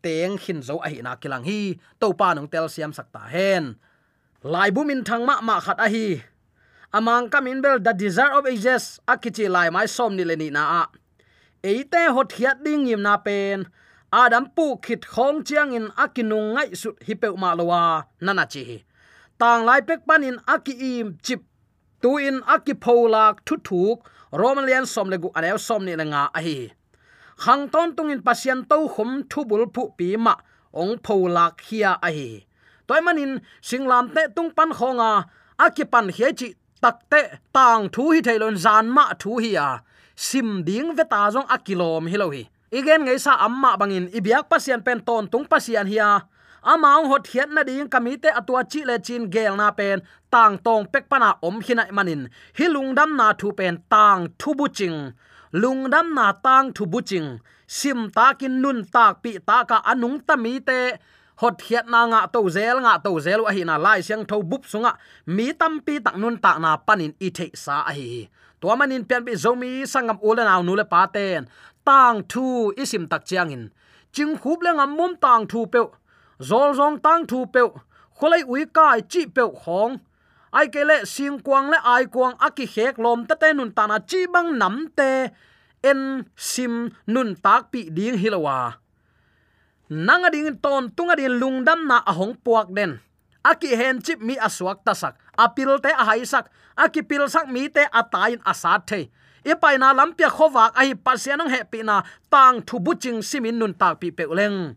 Teng 0.05 0.37
hin 0.40 0.61
zo 0.64 0.81
a 0.85 0.88
hi 0.88 1.01
na 1.05 1.16
kilang 1.16 1.44
hi. 1.44 1.77
To 2.01 2.12
pa 2.12 2.37
nong 2.37 2.49
tel 2.53 2.68
siam 2.68 2.92
sakta 2.92 3.25
hen. 3.33 3.77
Lai 4.44 4.68
bumin 4.73 5.05
thang 5.05 5.25
ma 5.25 5.40
ma 5.40 5.61
khat 5.64 5.81
a 5.81 5.88
hi. 5.88 6.20
Amang 6.92 7.31
kamin 7.31 7.62
bel 7.62 7.79
the 7.79 7.92
desire 7.94 8.35
of 8.35 8.46
ages 8.46 8.98
akichi 9.07 9.46
lai 9.46 9.70
mai 9.70 9.87
som 9.87 10.16
ni 10.16 10.24
le 10.24 10.35
ni 10.35 10.50
na 10.50 10.62
a 10.81 10.83
eite 11.62 12.11
hot 12.14 12.35
hiat 12.35 12.59
ding 12.66 12.87
yim 12.90 13.03
na 13.07 13.14
pen 13.16 13.70
adam 14.12 14.50
pu 14.57 14.74
khit 14.85 15.07
khong 15.07 15.46
chiang 15.46 15.70
in 15.79 15.87
akinung 15.94 16.48
ngai 16.55 16.74
sut 16.74 16.96
hi 17.07 17.14
pe 17.14 17.29
ma 17.42 17.55
lowa 17.55 17.83
nana 18.20 18.44
chi 18.53 18.62
hi 18.68 18.79
tang 19.38 19.62
lai 19.68 19.81
pek 19.88 20.00
panin 20.09 20.37
aki 20.55 20.74
im 20.90 21.07
chip 21.22 21.40
tu 22.03 22.11
in 22.18 22.42
aki 22.55 22.74
pholak 22.83 23.35
thu 23.46 23.55
thuk 23.68 23.98
romalian 24.40 24.85
som 24.92 25.07
le 25.12 25.16
gu 25.22 25.29
anew 25.38 25.59
som 25.66 25.81
ni 25.87 25.94
nga 25.94 26.22
a 26.38 26.40
hi 26.46 26.59
hang 27.44 27.64
ton 27.72 27.88
tung 27.96 28.11
in 28.14 28.20
pasian 28.26 28.61
to 28.70 28.76
khum 28.94 29.11
thu 29.31 29.40
bul 29.48 29.64
phu 29.74 29.83
pi 29.98 30.09
ma 30.24 30.35
ong 30.81 30.94
pholak 31.07 31.55
hia 31.66 31.90
a 32.07 32.09
hi 32.16 32.31
toy 32.87 33.00
manin 33.07 33.33
singlam 33.68 34.05
te 34.14 34.22
tung 34.35 34.50
pan 34.57 34.70
khonga 34.79 35.11
aki 35.64 35.85
pan 35.92 36.07
he 36.16 36.29
chi 36.40 36.48
takte 36.83 37.21
tang 37.57 37.83
thu 37.95 38.03
hi 38.14 38.21
thailon 38.27 38.57
zan 38.64 38.85
ma 38.97 39.05
thu 39.23 39.33
hi 39.45 39.51
à. 39.55 39.69
à. 39.69 39.71
a 39.77 39.83
sim 40.27 40.49
ding 40.66 40.88
ve 40.97 41.05
ta 41.12 41.21
jong 41.35 41.49
akilom 41.55 42.05
hi 42.11 42.16
lo 42.23 42.29
hi. 42.35 42.43
Igen 42.79 43.01
ngei 43.05 43.19
sa 43.25 43.33
amma 43.47 43.71
bangin 43.81 44.07
ibyak 44.19 44.45
pasian 44.51 44.81
pen 44.87 45.01
ton 45.07 45.25
tung 45.33 45.47
pasian 45.51 45.87
hi 45.93 45.99
a 46.11 46.12
amang 46.73 47.05
hot 47.11 47.25
hian 47.31 47.49
na 47.55 47.62
ding 47.69 47.88
kamite 47.93 48.29
atua 48.40 48.62
chi 48.71 48.81
le 48.88 48.97
chin 49.07 49.23
gel 49.35 49.55
na 49.61 49.69
pen 49.79 49.99
tang 50.33 50.55
tong 50.66 50.85
pek 50.93 51.05
pana 51.11 51.31
om 51.47 51.57
hina 51.66 51.85
manin 51.97 52.23
hi 52.57 52.66
lungdam 52.75 53.11
na 53.21 53.27
thu 53.40 53.49
pen 53.59 53.75
tang 53.93 54.21
thu 54.40 54.51
buching 54.59 54.99
lungdam 55.62 56.07
na 56.16 56.27
tang 56.45 56.66
thu 56.77 56.85
buching 56.93 57.29
sim 57.79 58.01
takin 58.16 58.55
nun 58.62 58.79
tak 58.95 59.12
pi 59.23 59.31
ta 59.49 59.57
ka 59.71 59.79
anung 59.90 60.19
tami 60.29 60.55
te 60.69 60.81
hot 61.40 61.57
hiat 61.64 61.87
na 61.88 62.05
nga 62.11 62.20
to 62.29 62.40
zel 62.53 62.76
nga 62.85 63.00
to 63.05 63.16
zel 63.24 63.40
wa 63.44 63.50
hi 63.57 63.62
na 63.64 63.76
lai 63.85 64.00
siang 64.07 64.24
tho 64.29 64.37
bup 64.50 64.62
sunga. 64.72 64.92
Mi 65.35 65.46
tam 65.61 65.81
pi 65.85 65.94
tak 66.05 66.16
nun 66.20 66.37
tak 66.44 66.57
na 66.61 66.76
panin 66.87 67.12
i 67.26 67.29
the 67.37 67.46
sa 67.64 67.76
a 67.90 67.92
hi. 67.98 68.29
To 68.61 68.68
manin 68.76 69.05
pian 69.09 69.24
bi 69.24 69.33
zomi 69.44 69.70
sangam 69.92 70.18
ule 70.29 70.42
naw 70.44 70.61
nu 70.66 70.72
le 70.81 70.85
pa 70.92 71.00
ten. 71.14 71.48
Tang 71.87 72.16
thu 72.31 72.44
isim 72.83 73.05
tak 73.12 73.22
chiang 73.29 73.50
in. 73.57 73.64
Ching 74.14 74.35
khup 74.40 74.59
le 74.64 74.70
ngam 74.76 74.90
mum 74.98 75.12
tang 75.24 75.42
thu 75.50 75.61
pe 75.72 75.81
zol 76.48 76.70
zong 76.79 76.96
tang 77.05 77.22
thu 77.31 77.38
pe 77.55 77.61
kholai 78.18 78.42
ui 78.53 78.62
kai 78.76 79.00
chi 79.12 79.22
pe 79.37 79.42
khong. 79.61 79.92
Ai 80.59 80.66
ke 80.74 80.83
le 80.90 80.96
sing 81.14 81.38
kwang 81.46 81.66
le 81.72 81.79
ai 81.94 82.05
kwang 82.14 82.35
aki 82.46 82.64
hek 82.74 82.94
lom 83.05 83.20
ta 83.29 83.35
te 83.42 83.48
nun 83.59 83.70
ta 83.76 83.83
na 83.90 83.96
chi 84.11 84.20
bang 84.35 84.50
nam 84.61 84.76
te. 84.98 85.11
En 85.90 86.00
sim 86.37 86.74
nun 87.14 87.29
tak 87.44 87.62
pi 87.72 87.81
ding 87.96 88.18
hilawa 88.22 88.59
nanga 89.90 90.31
ding 90.31 90.55
ton 90.62 90.88
tunga 90.94 91.18
din 91.18 91.37
lungdam 91.42 91.85
na 91.90 91.98
ahong 92.07 92.38
puak 92.38 92.70
den. 92.70 93.03
Aki 93.42 93.74
hen 93.74 93.98
chip 94.05 94.20
mi 94.20 94.37
aswak 94.38 94.85
tasak, 94.87 95.16
apil 95.35 95.83
te 95.83 95.90
a 95.90 96.05
haisak 96.07 96.46
aki 96.79 97.03
pil 97.03 97.26
sak 97.26 97.50
mi 97.50 97.68
te 97.68 97.83
atain 97.90 98.38
asat 98.46 98.87
the 98.87 99.00
e 99.44 99.53
pai 99.57 99.76
na 99.81 99.96
lampia 99.96 100.29
khowak 100.29 100.76
ai 100.76 100.92
pasianong 100.94 101.48
happy 101.48 101.81
na 101.83 102.05
tang 102.31 102.61
thu 102.62 102.76
buching 102.79 103.24
simin 103.24 103.59
nun 103.59 103.72
tak 103.72 104.00
pi 104.00 104.09
pe 104.12 104.24
leng 104.29 104.76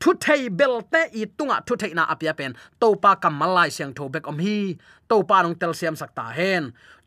thu 0.00 0.12
thei 0.20 0.48
bel 0.58 0.74
te 0.92 1.02
i 1.20 1.24
tunga 1.36 1.56
thu 1.66 1.74
thei 1.82 1.92
na 1.94 2.04
apia 2.12 2.32
pen. 2.38 2.52
To 2.80 2.88
pa 3.02 3.16
kamalai 3.22 3.68
siang 3.76 3.92
tho 3.96 4.04
bek 4.14 4.28
om 4.30 4.38
hi. 4.44 4.76
To 5.08 5.16
pa 5.28 5.42
nong 5.42 5.56
tel 5.60 5.72
siam 5.78 5.96
sakta 5.96 6.24
hen 6.38 6.62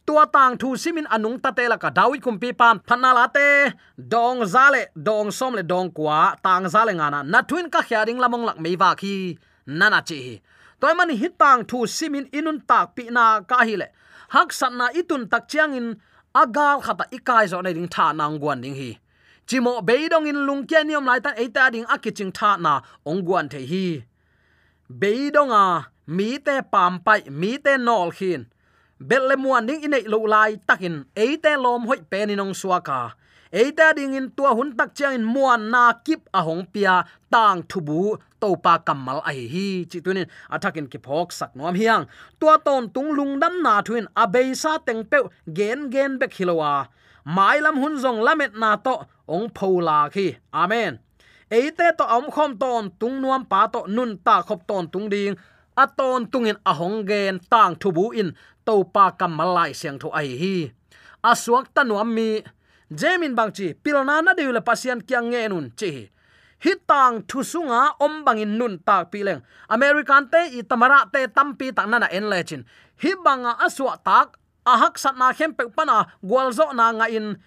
tua 0.10 0.26
tang 0.26 0.58
thu 0.62 0.70
simin 0.84 1.06
anung 1.16 1.38
ta 1.44 1.50
te 1.58 1.64
la 1.72 1.78
ka 1.84 1.90
dawit 1.98 2.22
kum 2.26 2.36
pi 2.42 2.50
pam. 2.60 2.76
Phana 2.88 3.10
la 3.18 3.26
te, 3.36 3.48
dong 4.14 4.40
zale 4.54 4.82
dong 5.08 5.30
som 5.38 5.54
le 5.58 5.64
dong 5.72 5.90
kwa, 5.98 6.20
tang 6.46 6.66
zale 6.74 6.94
ngana. 7.00 7.20
Na 7.32 7.40
twin 7.50 7.70
ka 7.74 7.82
khyaring 7.88 8.20
lamong 8.24 8.46
lak 8.48 8.58
mei 8.64 8.76
wa 8.82 8.90
khi 9.02 9.38
nana 9.80 10.00
chi. 10.10 10.42
Toy 10.82 10.94
man 10.98 11.10
hi 11.22 11.28
tang 11.42 11.62
thu 11.70 11.80
simin 11.96 12.26
inun 12.38 12.58
tak 12.70 12.86
pi 12.96 13.04
na 13.16 13.26
ka 13.50 13.58
hi 13.68 13.76
le. 13.82 13.88
Hak 14.34 14.50
san 14.60 14.74
na 14.80 14.86
itun 15.00 15.24
tak 15.32 15.44
chiang 15.52 15.78
in 15.80 15.88
agal 16.42 16.78
khata 16.86 17.06
ikai 17.18 17.46
zo 17.52 17.58
na 17.62 17.70
ding 17.78 17.90
tha 17.94 18.06
nang 18.20 18.36
guan 18.42 18.60
ding 18.64 18.78
hi. 18.82 18.92
Chimo 19.48 19.74
beidong 19.88 20.26
in 20.32 20.40
lungkia 20.48 20.82
niom 20.88 21.06
lai 21.10 21.20
tan 21.26 21.36
eita 21.42 21.64
ding 21.74 21.88
akiching 21.94 22.34
tha 22.38 22.52
na 22.66 22.74
ongguan 23.12 23.46
the 23.52 23.60
hi. 23.72 23.86
A, 25.64 25.66
mi 26.08 26.30
te 26.46 26.56
pam 26.74 26.94
pai, 27.06 27.22
mi 27.30 27.52
te 27.66 27.74
nol 27.78 28.10
khin 28.18 28.42
belle 29.00 29.36
muan 29.44 29.68
ding 29.68 29.82
inei 29.88 30.04
lo 30.12 30.20
lai 30.34 30.52
takin 30.68 30.96
eite 31.16 31.52
lom 31.64 31.88
hoi 31.90 32.02
pe 32.12 32.20
nong 32.26 32.54
suaka 32.62 33.02
eite 33.52 33.88
ding 33.98 34.14
in 34.20 34.28
tua 34.38 34.52
hun 34.58 34.70
tak 34.78 34.90
chiang 34.96 35.14
in 35.18 35.26
muan 35.34 35.62
na 35.74 35.84
kip 36.06 36.22
ahong 36.34 36.46
hong 36.46 36.72
pia 36.74 36.96
tang 37.34 37.62
thubu 37.70 38.02
topa 38.42 38.74
kamal 38.88 39.20
ai 39.30 39.42
hi 39.54 39.68
chitunin 39.90 40.28
athakin 40.54 40.86
à, 40.88 40.92
ki 40.92 41.00
phok 41.06 41.28
sak 41.40 41.52
nom 41.56 41.76
hiang. 41.76 42.04
Tua 42.40 42.58
ton 42.66 42.84
tung 42.94 43.12
lung 43.18 43.40
dam 43.42 43.54
na 43.66 43.82
thuin 43.82 44.06
abei 44.24 44.52
à, 44.52 44.56
sa 44.62 44.72
teng 44.88 45.04
pe 45.12 45.18
gen 45.58 45.80
gen 45.94 46.12
bek 46.20 46.34
hilowa 46.38 46.74
à. 46.80 46.88
mai 47.36 47.58
lam 47.66 47.76
hun 47.82 47.96
zong 48.04 48.20
lamet 48.26 48.54
na 48.62 48.76
to 48.86 48.96
ong 49.28 49.48
phola 49.56 50.10
khi. 50.14 50.28
Amen. 50.54 50.92
Eite 51.50 51.88
to 51.98 52.06
om 52.18 52.26
khom 52.36 52.52
ton 52.62 52.90
tung 53.00 53.22
nuam 53.22 53.44
pa 53.52 53.62
to, 53.74 53.80
nun 53.96 54.12
ta 54.26 54.36
khop 54.48 54.60
ton 54.70 54.84
tung 54.94 55.10
ding 55.14 55.36
aton 55.84 56.28
tungin 56.32 56.60
a 56.72 56.74
gen 57.10 57.40
tang 57.52 57.74
thubu 57.82 58.06
in 58.22 58.30
to 58.66 58.84
pa 58.94 59.06
kamalai 59.20 59.72
siang 59.80 59.98
tho 60.02 60.10
ai 60.20 60.30
hi. 60.42 60.56
Aswak 61.32 61.66
tanuam 61.76 62.10
mi 62.16 62.44
jemin 63.00 63.34
bangchi 63.38 63.68
pilna 63.84 64.16
na 64.22 64.32
deule 64.38 64.62
pasian 64.68 65.00
kyang 65.08 65.28
nge 65.32 65.42
nun 65.50 65.68
chi 65.80 65.92
hitang 66.64 67.24
thusunga 67.30 67.96
om 68.06 68.14
bangin 68.26 68.60
nun 68.60 68.76
tak 68.88 69.12
pileng 69.12 69.42
american 69.72 70.28
te, 70.32 70.42
i 70.60 70.62
tamara 70.70 71.08
te 71.14 71.28
tampi 71.36 71.72
tak 71.72 71.88
nana 71.88 72.08
en 72.18 72.26
lechin 72.32 72.62
hi 73.02 73.12
banga 73.24 73.52
aswa 73.66 73.96
tak 74.08 74.36
ahak 74.68 74.96
sat 75.00 75.16
na 75.16 75.32
khem 75.38 75.52
pe 75.58 75.64
pana 75.76 76.06
gwalzo 76.24 76.66
na 76.76 76.92
nga 76.92 77.08
in. 77.10 77.40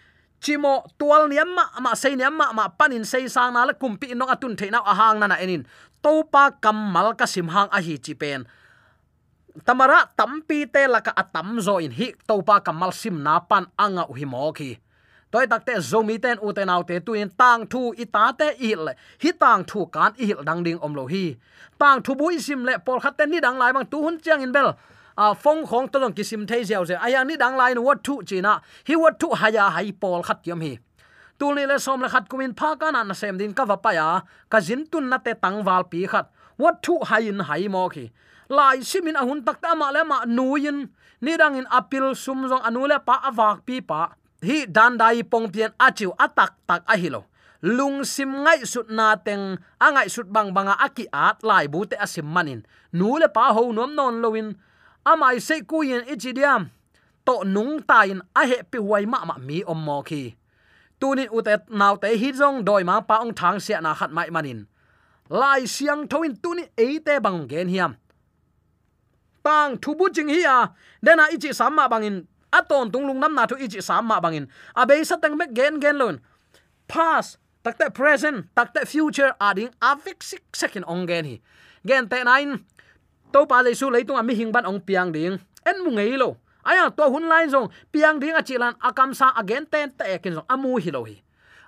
Chimo 0.42 0.83
tual 0.99 1.31
niam 1.31 1.55
ma 1.55 1.71
ma 1.79 1.95
sei 1.95 2.18
niam 2.18 2.35
ma 2.35 2.51
ma 2.51 2.66
panin 2.66 3.07
sei 3.07 3.31
sang 3.31 3.55
na 3.55 3.62
la 3.62 3.79
kumpi 3.79 4.11
no 4.18 4.27
atun 4.27 4.59
theina 4.59 4.83
ahang 4.83 5.23
na 5.23 5.31
na 5.31 5.38
enin 5.38 5.62
topa 6.03 6.51
kamal 6.61 7.15
ka 7.15 7.27
simhang 7.27 7.69
a 7.73 7.79
hi 7.81 7.97
chi 8.05 8.15
pen 8.15 8.45
tamara, 9.67 10.09
tampi 10.19 10.67
te 10.67 10.87
laka 10.88 11.12
atam 11.17 11.61
zo 11.61 11.79
in 11.79 11.93
hi 11.93 12.12
topa 12.29 12.61
kamal 12.67 12.93
sim 12.93 13.23
na 13.23 13.41
pan 13.41 13.67
anga 13.79 14.05
hi 14.19 14.25
mo 14.25 14.53
khi 14.53 14.77
toy 15.33 15.47
takte 15.47 15.81
zomi 15.81 16.19
ten 16.19 16.37
u 16.47 16.53
te 16.53 16.65
nau 16.65 16.83
te 16.88 16.99
tu 17.07 17.12
in 17.12 17.31
tang 17.41 17.67
thu 17.73 17.83
i 18.03 18.05
ta 18.05 18.33
te 18.38 18.49
i 18.69 18.75
le 18.87 18.93
hi 19.23 19.31
tang 19.43 19.65
thu 19.71 19.87
kan 19.95 20.12
i 20.17 20.27
dang 20.49 20.61
ding 20.65 20.79
om 20.79 20.95
lo 20.95 21.07
hi. 21.07 21.25
Tang 21.79 22.03
thu 22.05 22.15
bui 22.15 22.38
sim 22.38 22.65
le 22.65 22.79
por 22.79 23.01
khat 23.01 23.17
te 23.19 23.27
ni 23.27 23.41
dang 23.41 23.59
lai 23.59 23.73
bang 23.73 23.87
tu 23.93 24.03
hun 24.05 24.19
chiang 24.25 24.43
in 24.43 24.53
bel. 24.53 24.69
A 25.17 25.35
phong 25.35 25.67
khong 25.67 25.88
to 25.93 25.99
long 25.99 26.12
kisim 26.12 26.47
thei 26.47 26.62
zeu 26.65 26.85
ze. 26.85 26.95
Aya 26.95 27.25
ni 27.25 27.37
dang 27.37 27.57
lai 27.57 27.75
nu 27.75 27.83
what 27.83 28.05
thu 28.05 28.23
china. 28.27 28.61
Hi 28.88 28.95
what 28.95 29.19
thu 29.21 29.29
haya 29.41 29.65
hai 29.71 29.93
pol 30.01 30.23
khat 30.23 30.38
yam 30.45 30.61
hi 30.61 30.79
tul 31.42 31.59
le 31.59 31.76
som 31.83 31.98
le 31.98 32.07
khat 32.07 32.31
kumin 32.31 32.55
pha 32.55 32.78
ka 32.78 32.94
na 32.94 33.02
na 33.02 33.14
sem 33.18 33.35
din 33.35 33.50
ka 33.50 33.66
va 33.66 33.74
pa 33.74 33.90
ya 33.90 34.22
ka 34.46 34.62
jin 34.62 34.87
tun 34.87 35.11
na 35.11 35.18
te 35.18 35.35
tang 35.35 35.59
wal 35.66 35.83
pi 35.90 36.07
khat. 36.07 36.31
What 36.55 36.87
thu 36.87 37.02
in 37.18 37.42
hai 37.48 37.66
mo 37.66 37.90
khi. 37.90 38.14
Lai 38.46 38.78
simin 38.87 39.18
ahun 39.18 39.42
takta 39.42 39.74
ma 39.74 39.90
le 39.90 40.05
ma 40.07 40.22
nuin 40.22 40.78
ni 41.24 41.33
dang 41.40 41.59
in 41.59 41.66
apil 41.66 42.14
sum 42.14 42.46
jong 42.46 42.62
anule 42.62 42.94
pa 43.02 43.14
awak 43.26 43.66
pi 43.66 43.83
pa. 43.83 44.14
Hi, 44.46 44.66
dan 44.66 44.94
dai 44.98 45.22
pong 45.22 45.50
pian 45.50 45.74
achiu 45.87 46.14
atak 46.14 46.52
tak 46.68 46.83
a 46.87 46.94
hilo 46.94 47.26
lung 47.62 48.02
sim 48.02 48.31
ngai 48.42 48.66
sut 48.66 48.87
na 48.90 49.14
teng 49.26 49.59
angai 49.78 50.07
sut 50.14 50.26
bang 50.35 50.50
banga 50.55 50.74
aki 50.87 51.07
at 51.11 51.42
lai 51.46 51.66
bu 51.72 51.87
te 51.90 51.96
asim 52.05 52.26
manin 52.35 52.61
nu 52.98 53.18
le 53.22 53.28
pa 53.37 53.55
ho 53.55 53.62
nom 53.70 53.90
non 53.98 54.14
loin 54.22 54.48
amai 55.11 55.38
se 55.38 55.62
kuyen 55.70 56.02
ichidiam 56.12 56.62
to 57.26 57.35
nung 57.55 57.83
tain 57.90 58.18
a 58.40 58.42
he 58.50 58.59
pi 58.70 58.78
wai 58.78 59.07
ma 59.07 59.18
ma 59.28 59.35
mi 59.38 59.59
om 59.66 59.78
mo 59.78 60.02
khi 60.02 60.41
tunin 61.03 61.29
utet 61.35 61.67
naw 61.81 61.95
te 62.03 62.15
hi 62.21 62.31
jong 62.31 62.62
doi 62.69 62.83
ma 62.87 63.03
pa 63.03 63.17
ong 63.25 63.35
thang 63.35 63.59
sia 63.65 63.83
na 63.83 63.91
khat 63.99 64.11
mai 64.17 64.31
manin. 64.31 64.61
Lai 65.41 65.67
siang 65.75 66.07
thoin 66.07 66.33
tunin 66.43 66.71
eite 66.79 67.15
bang 67.25 67.49
gen 67.51 67.69
hiam. 67.75 67.93
Tang 69.43 69.75
thubu 69.83 70.07
jing 70.15 70.31
hi 70.31 70.43
a 70.47 70.59
dena 71.03 71.27
ichi 71.35 71.51
samma 71.51 71.91
bangin. 71.93 72.17
Aton 72.53 72.93
tunglung 72.93 73.19
nam 73.19 73.35
na 73.35 73.47
thu 73.51 73.57
ichi 73.59 73.81
samma 73.88 74.23
bangin. 74.23 74.47
Abe 74.77 75.03
sa 75.05 75.17
tang 75.17 75.35
mek 75.37 75.51
gen 75.59 75.81
gen 75.83 75.99
lon 75.99 76.17
past 76.87 77.38
takte 77.65 77.91
present 77.95 78.47
takte 78.55 78.87
future 78.87 79.35
ading 79.41 79.71
avik 79.81 80.23
sik 80.23 80.45
second 80.55 80.85
ong 80.87 81.07
gen 81.11 81.25
hi. 81.25 81.37
Gen 81.83 82.07
te 82.07 82.23
nine, 82.23 82.62
to 83.33 83.47
pa 83.51 83.59
le 83.65 83.75
su 83.75 83.91
leitung 83.91 84.19
ami 84.21 84.35
hing 84.38 84.53
ban 84.55 84.67
ong 84.71 84.81
piang 84.87 85.11
ding. 85.11 85.41
En 85.67 85.77
mu 85.83 85.91
ngei 85.99 86.15
lo 86.15 86.37
aya, 86.64 86.90
to 86.90 87.05
hun 87.07 87.27
lai 87.29 87.46
zong, 87.46 87.70
piang 87.92 88.18
ding 88.22 88.35
a 88.35 88.42
chilan 88.42 88.75
akam 88.81 89.14
sa 89.14 89.35
again 89.37 89.66
ten 89.66 89.90
te 89.90 90.18
kin 90.22 90.38
zong. 90.38 90.46
Amu 90.48 90.79
hi 90.79 90.90
lo 90.90 91.05
hi. 91.05 91.22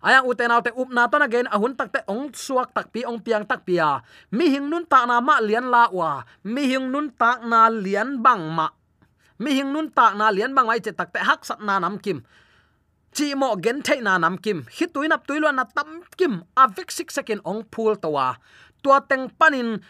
Aya 0.04 0.20
uten 0.20 0.52
te 0.62 0.70
up 0.70 0.90
na 0.92 1.08
ton 1.08 1.22
again 1.22 1.48
tắc 1.78 1.92
te 1.92 2.00
ong 2.06 2.30
suak 2.34 2.74
tak 2.74 2.92
pi, 2.92 3.04
ong 3.04 3.18
piang 3.20 3.44
tak 3.48 3.64
pia. 3.64 4.02
Mi 4.30 4.48
hing 4.52 4.68
nun 4.68 4.84
ta 4.84 5.06
na 5.06 5.20
ma 5.20 5.40
lian 5.40 5.70
la 5.70 5.88
wa 5.88 6.22
mi 6.44 6.68
hing 6.68 6.90
nun 6.92 7.10
ta 7.18 7.40
na 7.40 7.68
lian 7.68 8.22
bang 8.22 8.44
ma. 8.52 8.68
Mi 9.38 9.50
hing 9.56 9.72
nun 9.72 9.90
ta 9.90 10.12
na 10.14 10.30
lian 10.30 10.54
bang 10.54 10.68
ai 10.68 10.80
che 10.80 10.92
takte 10.92 11.18
hak 11.18 11.44
sat 11.44 11.60
na 11.60 11.78
nam 11.78 11.98
kim. 11.98 12.20
Chi 13.14 13.34
mo 13.34 13.56
gen 13.56 13.80
thei 13.80 14.00
na 14.00 14.18
nam 14.18 14.36
kim. 14.36 14.66
Hi 14.68 14.86
tuin 14.92 15.12
ap 15.12 15.26
tuilo 15.26 15.48
na 15.54 15.64
tam 15.64 16.04
kim. 16.16 16.44
A 16.56 16.68
vek 16.68 16.90
sik 16.90 17.10
second 17.10 17.40
ong 17.44 17.64
phul 17.72 17.96
towa 17.96 18.36
tua 18.84 19.00
teng 19.00 19.32
panin 19.40 19.80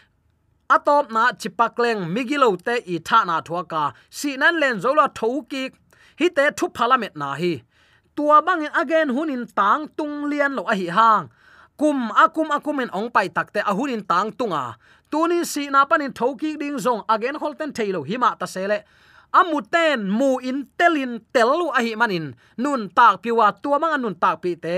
atop 0.69 1.11
na 1.11 1.31
chipakleng 1.31 2.01
migilo 2.13 2.49
te 2.57 2.75
i 2.93 2.97
tha 3.07 3.19
na 3.25 3.41
thuaka 3.41 3.93
si 4.09 4.37
nan 4.37 4.59
len 4.61 4.81
zola 4.83 5.07
thoki 5.19 5.63
hi 6.19 6.27
te 6.29 6.45
thu 6.57 6.65
phalamet 6.75 7.15
na 7.15 7.29
hi. 7.41 7.53
Tua 8.15 8.41
bang 8.41 8.67
again 8.81 9.09
hunin 9.15 9.43
tang 9.55 9.87
tung 9.97 10.29
lian 10.31 10.55
lo 10.57 10.63
a 10.63 10.75
hi 10.75 10.87
hang. 10.97 11.29
Kum 11.77 11.97
akum 12.23 12.49
akum 12.57 12.81
en 12.83 12.89
ong 12.99 13.09
pai 13.15 13.27
takte 13.27 13.59
a 13.59 13.73
hunin 13.77 14.03
tang 14.11 14.31
tunga. 14.39 14.63
Tunin 15.11 15.45
si 15.45 15.69
na 15.69 15.85
panin 15.85 16.13
thoki 16.13 16.57
ding 16.61 16.77
zong 16.85 17.03
again 17.13 17.35
holten 17.41 17.71
thailo 17.77 18.01
hima 18.09 18.29
ta 18.39 18.45
sele 18.45 18.77
amuten 19.39 19.99
mu 20.17 20.39
in 20.49 20.59
telin 20.79 21.13
telu 21.33 21.67
a 21.77 21.79
hi 21.85 21.93
manin. 22.01 22.25
Nun 22.57 22.89
tak 22.97 23.21
piwa 23.23 23.47
tua 23.61 23.77
manga 23.79 23.97
nun 23.97 24.15
tak 24.15 24.41
pi 24.41 24.55
te 24.55 24.77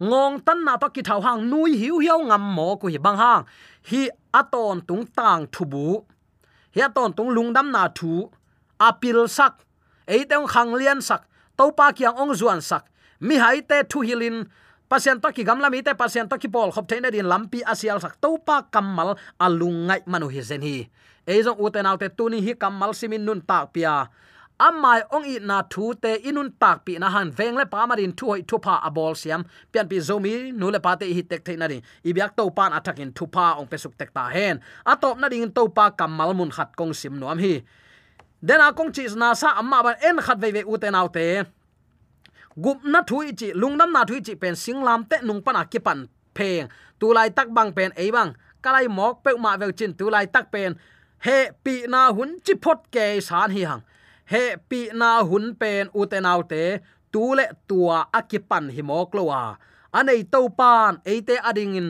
ngong 0.00 0.40
tan 0.46 0.64
na 0.64 0.76
to 0.76 0.88
ki 0.88 1.02
thau 1.02 1.20
hang, 1.20 1.50
nui 1.50 1.76
hiu 1.76 1.98
hiu 1.98 2.18
ngam 2.28 2.44
mo 2.56 2.76
ku 2.76 2.86
hi 2.88 2.98
bang 2.98 3.16
hang. 3.16 3.42
Hi 3.90 4.08
aton 4.32 4.80
tung 4.88 5.04
tang 5.06 5.46
thubu 5.52 6.04
hi 6.74 6.82
aton 6.82 7.14
tung 7.14 7.30
lungdam 7.30 7.70
na 7.70 7.88
thu. 7.88 8.30
Apil 8.78 9.30
sak. 9.30 9.62
Ei 10.06 10.26
teng 10.26 10.46
khang 10.50 10.74
lian 10.74 10.98
sak. 10.98 11.22
To 11.56 11.70
pa 11.70 11.94
kyang 11.94 12.18
ong 12.18 12.34
zuan 12.34 12.58
sak. 12.58 12.90
Mi 13.22 13.38
hai 13.38 13.62
te 13.62 13.86
thu 13.86 14.02
hilin. 14.02 14.44
Pasien 14.90 15.22
to 15.22 15.30
ki 15.30 15.46
gamla 15.46 15.70
mi 15.70 15.80
te, 15.80 15.94
pasien 15.94 16.28
to 16.28 16.36
ki 16.36 16.50
pol 16.50 16.74
khop 16.74 16.90
thein 16.90 17.06
din 17.14 17.30
lampi 17.30 17.62
asial 17.62 18.02
sak. 18.02 18.18
To 18.20 18.36
pa 18.42 18.66
kamal 18.66 19.14
alungai 19.38 20.02
manu 20.10 20.28
hi 20.28 20.42
zen 20.42 20.62
hi. 20.66 20.90
Ei 21.24 21.40
jong 21.40 21.56
uten 21.56 21.86
autte 21.86 22.10
tuni 22.10 22.42
hi 22.42 22.52
kamal 22.58 22.92
simin 22.92 23.24
nun 23.24 23.40
tak 23.40 23.72
pia 23.72 24.10
amai 24.58 25.02
ong 25.10 25.26
i 25.26 25.38
na 25.42 25.62
thu 25.70 25.94
te 26.02 26.14
inun 26.28 26.50
tak 26.62 26.84
pi 26.86 26.98
na 26.98 27.08
han 27.08 27.30
veng 27.30 27.56
le 27.56 27.64
pa 27.64 27.86
marin 27.86 28.12
thu 28.18 28.26
hoi 28.26 28.42
thu 28.48 28.58
pa 28.58 28.74
abol 28.88 29.14
siam. 29.14 29.42
Pian 29.72 29.88
pi 29.88 30.00
zomi 30.00 30.52
nu 30.52 30.70
le 30.70 30.78
pa 30.78 30.94
te 31.00 31.06
hi 31.06 31.22
tek 31.22 31.44
thei 31.44 31.56
na 31.56 31.66
ri 31.66 31.78
i 32.08 32.10
biak 32.16 32.36
to 32.36 32.50
pan 32.56 32.72
atakin 32.72 33.10
thu 33.16 33.24
pha 33.34 33.46
ong 33.60 33.68
pe 33.70 33.76
suk 33.76 33.94
tek 33.98 34.10
ta 34.14 34.28
hen. 34.28 34.60
Atop 34.86 35.18
na 35.18 35.28
ding 35.28 35.50
to 35.56 35.68
pa 35.76 35.90
kamal 35.90 36.34
mun 36.34 36.50
khat 36.50 36.70
kong 36.76 36.94
sim 36.94 37.14
nuam 37.20 37.38
hi. 37.38 37.62
Den 38.42 38.60
a 38.60 38.72
kong 38.72 38.92
chi 38.94 39.04
na 39.16 39.34
sa 39.34 39.48
amma 39.60 39.82
ban 39.82 39.96
en 40.08 40.18
khat 40.26 40.38
ve 40.42 40.48
ve 40.56 40.62
u 40.72 40.76
te 40.82 40.88
nau 40.90 41.08
te. 41.08 41.26
Gup 42.56 42.78
na 42.84 43.00
thui 43.02 43.32
chi 43.38 43.48
lungnam 43.60 43.90
na 43.92 44.04
thui 44.04 44.20
chi 44.26 44.34
pen 44.34 44.54
singlam 44.54 45.00
te 45.10 45.16
nung 45.22 45.42
pana 45.42 45.64
ki 45.72 45.78
pan 45.78 46.06
pheng. 46.36 46.68
Tu 47.00 47.06
lai 47.12 47.28
tak 47.30 47.48
bang 47.56 47.72
pen 47.76 47.90
ei 47.96 48.10
bang. 48.10 48.30
Kalai 48.62 48.86
mok 48.88 49.24
pe 49.24 49.30
ma 49.44 49.56
ve 49.56 49.72
chin 49.78 49.92
tu 49.98 50.10
lai 50.10 50.26
tak 50.26 50.52
pen. 50.52 50.74
He 51.26 51.50
pi 51.64 51.74
na 51.88 52.12
hun 52.12 52.38
chi 52.44 52.54
phot 52.62 52.78
ke 52.94 53.20
san 53.20 53.50
hi 53.50 53.64
hang 53.70 53.82
he 54.32 54.44
pi 54.68 54.80
na 55.00 55.10
hun 55.28 55.46
pen 55.60 55.84
u 55.98 56.00
te 56.10 56.18
nau 56.26 56.40
te, 56.52 56.62
tu 57.12 57.22
le 57.38 57.46
tua 57.68 57.98
akipan 58.18 58.64
hi 58.74 58.82
mok 58.88 59.10
lo 59.16 59.22
wa 59.30 59.42
anei 59.98 60.22
to 60.32 60.40
pan 60.58 60.92
eite 61.06 61.36
ading 61.48 61.76
in 61.80 61.88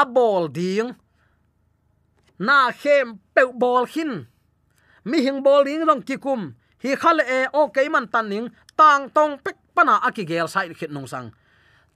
a 0.00 0.02
bol 0.04 0.44
ding. 0.48 0.92
Na 2.38 2.70
khem 2.80 3.06
pe 3.34 3.42
bol 3.62 3.84
hin. 3.92 4.12
Mi 5.08 5.16
hing 5.24 5.40
bol 5.46 5.64
ding 5.64 5.84
long 5.88 6.02
ki 6.08 6.16
kum. 6.24 6.40
Hi 6.82 6.90
khal 7.02 7.18
e 7.38 7.40
o 7.60 7.62
ke 7.74 7.88
man 7.94 8.06
tan 8.12 8.28
ning, 8.28 8.46
tang 8.78 9.08
tong 9.16 9.34
pek 9.44 9.56
pana 9.74 9.94
akigel 10.06 10.48
sai 10.48 10.68
khit 10.78 10.90
nong 10.92 11.08
sang. 11.12 11.28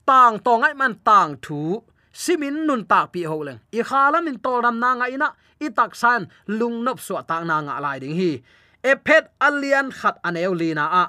Tang 0.09 0.39
tong 0.45 0.63
ai 0.67 0.73
man 0.73 0.93
tang 1.07 1.31
thu. 1.45 1.83
Simin 2.13 2.67
nun 2.67 2.83
tak 2.91 3.05
pi 3.13 3.21
ho 3.29 3.37
leng. 3.47 3.59
I 3.77 3.81
khala 3.89 4.19
min 4.25 4.37
tol 4.43 4.59
ram 4.65 4.77
na 4.83 4.89
nga 4.99 5.07
ina. 5.15 5.29
I 5.65 5.67
tak 5.77 5.95
san 6.01 6.21
lung 6.59 6.83
nop 6.85 6.99
so 6.99 7.15
ta 7.29 7.37
na 7.49 7.55
nga 7.61 7.75
lai 7.83 7.97
ding 8.03 8.15
hi 8.19 8.31
e 8.83 8.93
alian 9.39 9.91
khat 9.91 10.17
aneulina 10.23 10.85
a. 10.85 11.05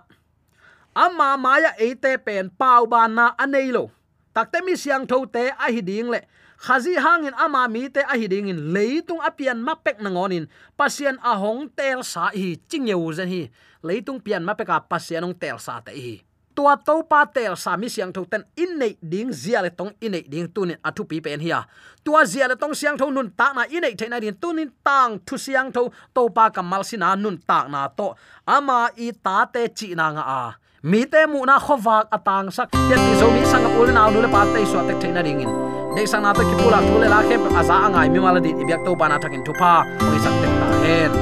Ama 0.94 1.36
maya 1.40 1.72
ate 1.80 2.20
pen 2.24 2.50
pau 2.50 2.86
ban 2.86 3.14
na 3.14 3.34
aneilo 3.40 3.90
takte 4.34 4.64
mi 4.64 4.76
siang 4.76 5.06
thote 5.06 5.52
a 5.56 5.66
hiding 5.72 6.08
le. 6.12 6.20
Khazi 6.62 6.94
hangin 6.94 7.34
ama 7.34 7.66
mi 7.66 7.88
te 7.88 8.00
a 8.06 8.14
hiding 8.14 8.48
in 8.48 8.70
leitung 8.70 9.18
apian 9.18 9.58
ma 9.60 9.74
pek 9.74 9.98
na 9.98 10.10
ngonin 10.14 10.46
pasien 10.78 11.18
a 11.18 11.34
hong 11.34 11.68
tel 11.74 12.04
sa 12.06 12.30
hi 12.30 12.56
chingyeu 12.68 13.12
zen 13.12 13.28
hi. 13.28 13.50
Leitung 13.82 14.22
pian 14.22 14.44
ma 14.44 14.54
peka 14.54 14.78
pasien 14.86 15.24
ong 15.26 15.34
tel 15.34 15.58
sa 15.58 15.82
te 15.82 15.90
hi 15.90 16.16
tua 16.54 16.76
to 16.76 17.02
pa 17.08 17.24
tel 17.26 17.56
sa 17.56 17.76
mi 17.76 17.88
siang 17.88 18.12
tho 18.12 18.24
ten 18.24 18.44
in 18.56 18.78
nei 18.78 18.96
ding 19.02 19.32
zia 19.32 19.62
le 19.62 19.70
tong 19.70 19.92
in 20.00 20.12
nei 20.12 20.24
ding 20.28 20.48
tunin 20.54 20.76
athu 20.84 21.04
pi 21.04 21.20
pen 21.20 21.40
hia. 21.40 21.64
Tua 22.04 22.24
zia 22.24 22.48
le 22.48 22.56
tong 22.56 22.74
siang 22.74 22.96
tho 22.96 23.10
nun 23.10 23.32
ta 23.36 23.52
na 23.52 23.62
in 23.68 23.82
nei 23.82 23.94
thaina 23.94 24.20
din 24.20 24.34
tunin 24.34 24.70
tang 24.84 25.18
thu 25.26 25.36
siang 25.36 25.72
tho 25.72 25.92
to 26.14 26.28
pa 26.30 26.50
kamal 26.50 26.84
sina 26.84 27.16
nun 27.16 27.38
ta 27.46 27.66
na 27.68 27.88
to. 27.88 28.14
Ama 28.46 28.90
i 28.96 29.12
ta 29.24 29.44
te 29.44 29.68
chi 29.68 29.94
na 29.94 30.06
nga 30.12 30.24
a. 30.40 30.42
Mi 30.82 31.06
te 31.06 31.26
mu 31.26 31.44
na 31.46 31.58
khowak 31.58 32.06
atang 32.16 32.50
sak. 32.50 32.68
Ya 32.90 32.96
ti 32.96 33.12
zo 33.20 33.30
mi 33.30 33.42
sang 33.46 33.66
ul 33.80 33.90
na 33.92 34.10
nu 34.10 34.20
le 34.20 34.28
pa 34.28 34.42
te 34.54 34.60
so 34.66 34.78
te 34.88 34.94
thaina 35.00 35.22
ding 35.22 35.42
in. 35.44 35.52
Dei 35.96 36.06
sang 36.06 36.22
na 36.22 36.32
to 36.32 36.42
ki 36.48 36.54
pula 36.60 36.80
thule 36.86 37.08
la 37.08 37.20
khem 37.28 37.42
aza 37.60 37.76
angai 37.86 38.08
mi 38.12 38.18
mala 38.18 38.40
di 38.40 38.50
ibyak 38.62 38.84
to 38.84 38.96
pa 39.00 39.08
na 39.08 39.16
thakin 39.22 39.42
thu 39.46 39.52
pa. 39.60 39.72
Oi 40.10 40.18
sak 40.24 40.34
te 40.40 40.48
ta 40.60 40.66
hen. 40.84 41.12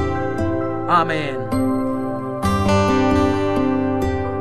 Amen. 0.91 1.70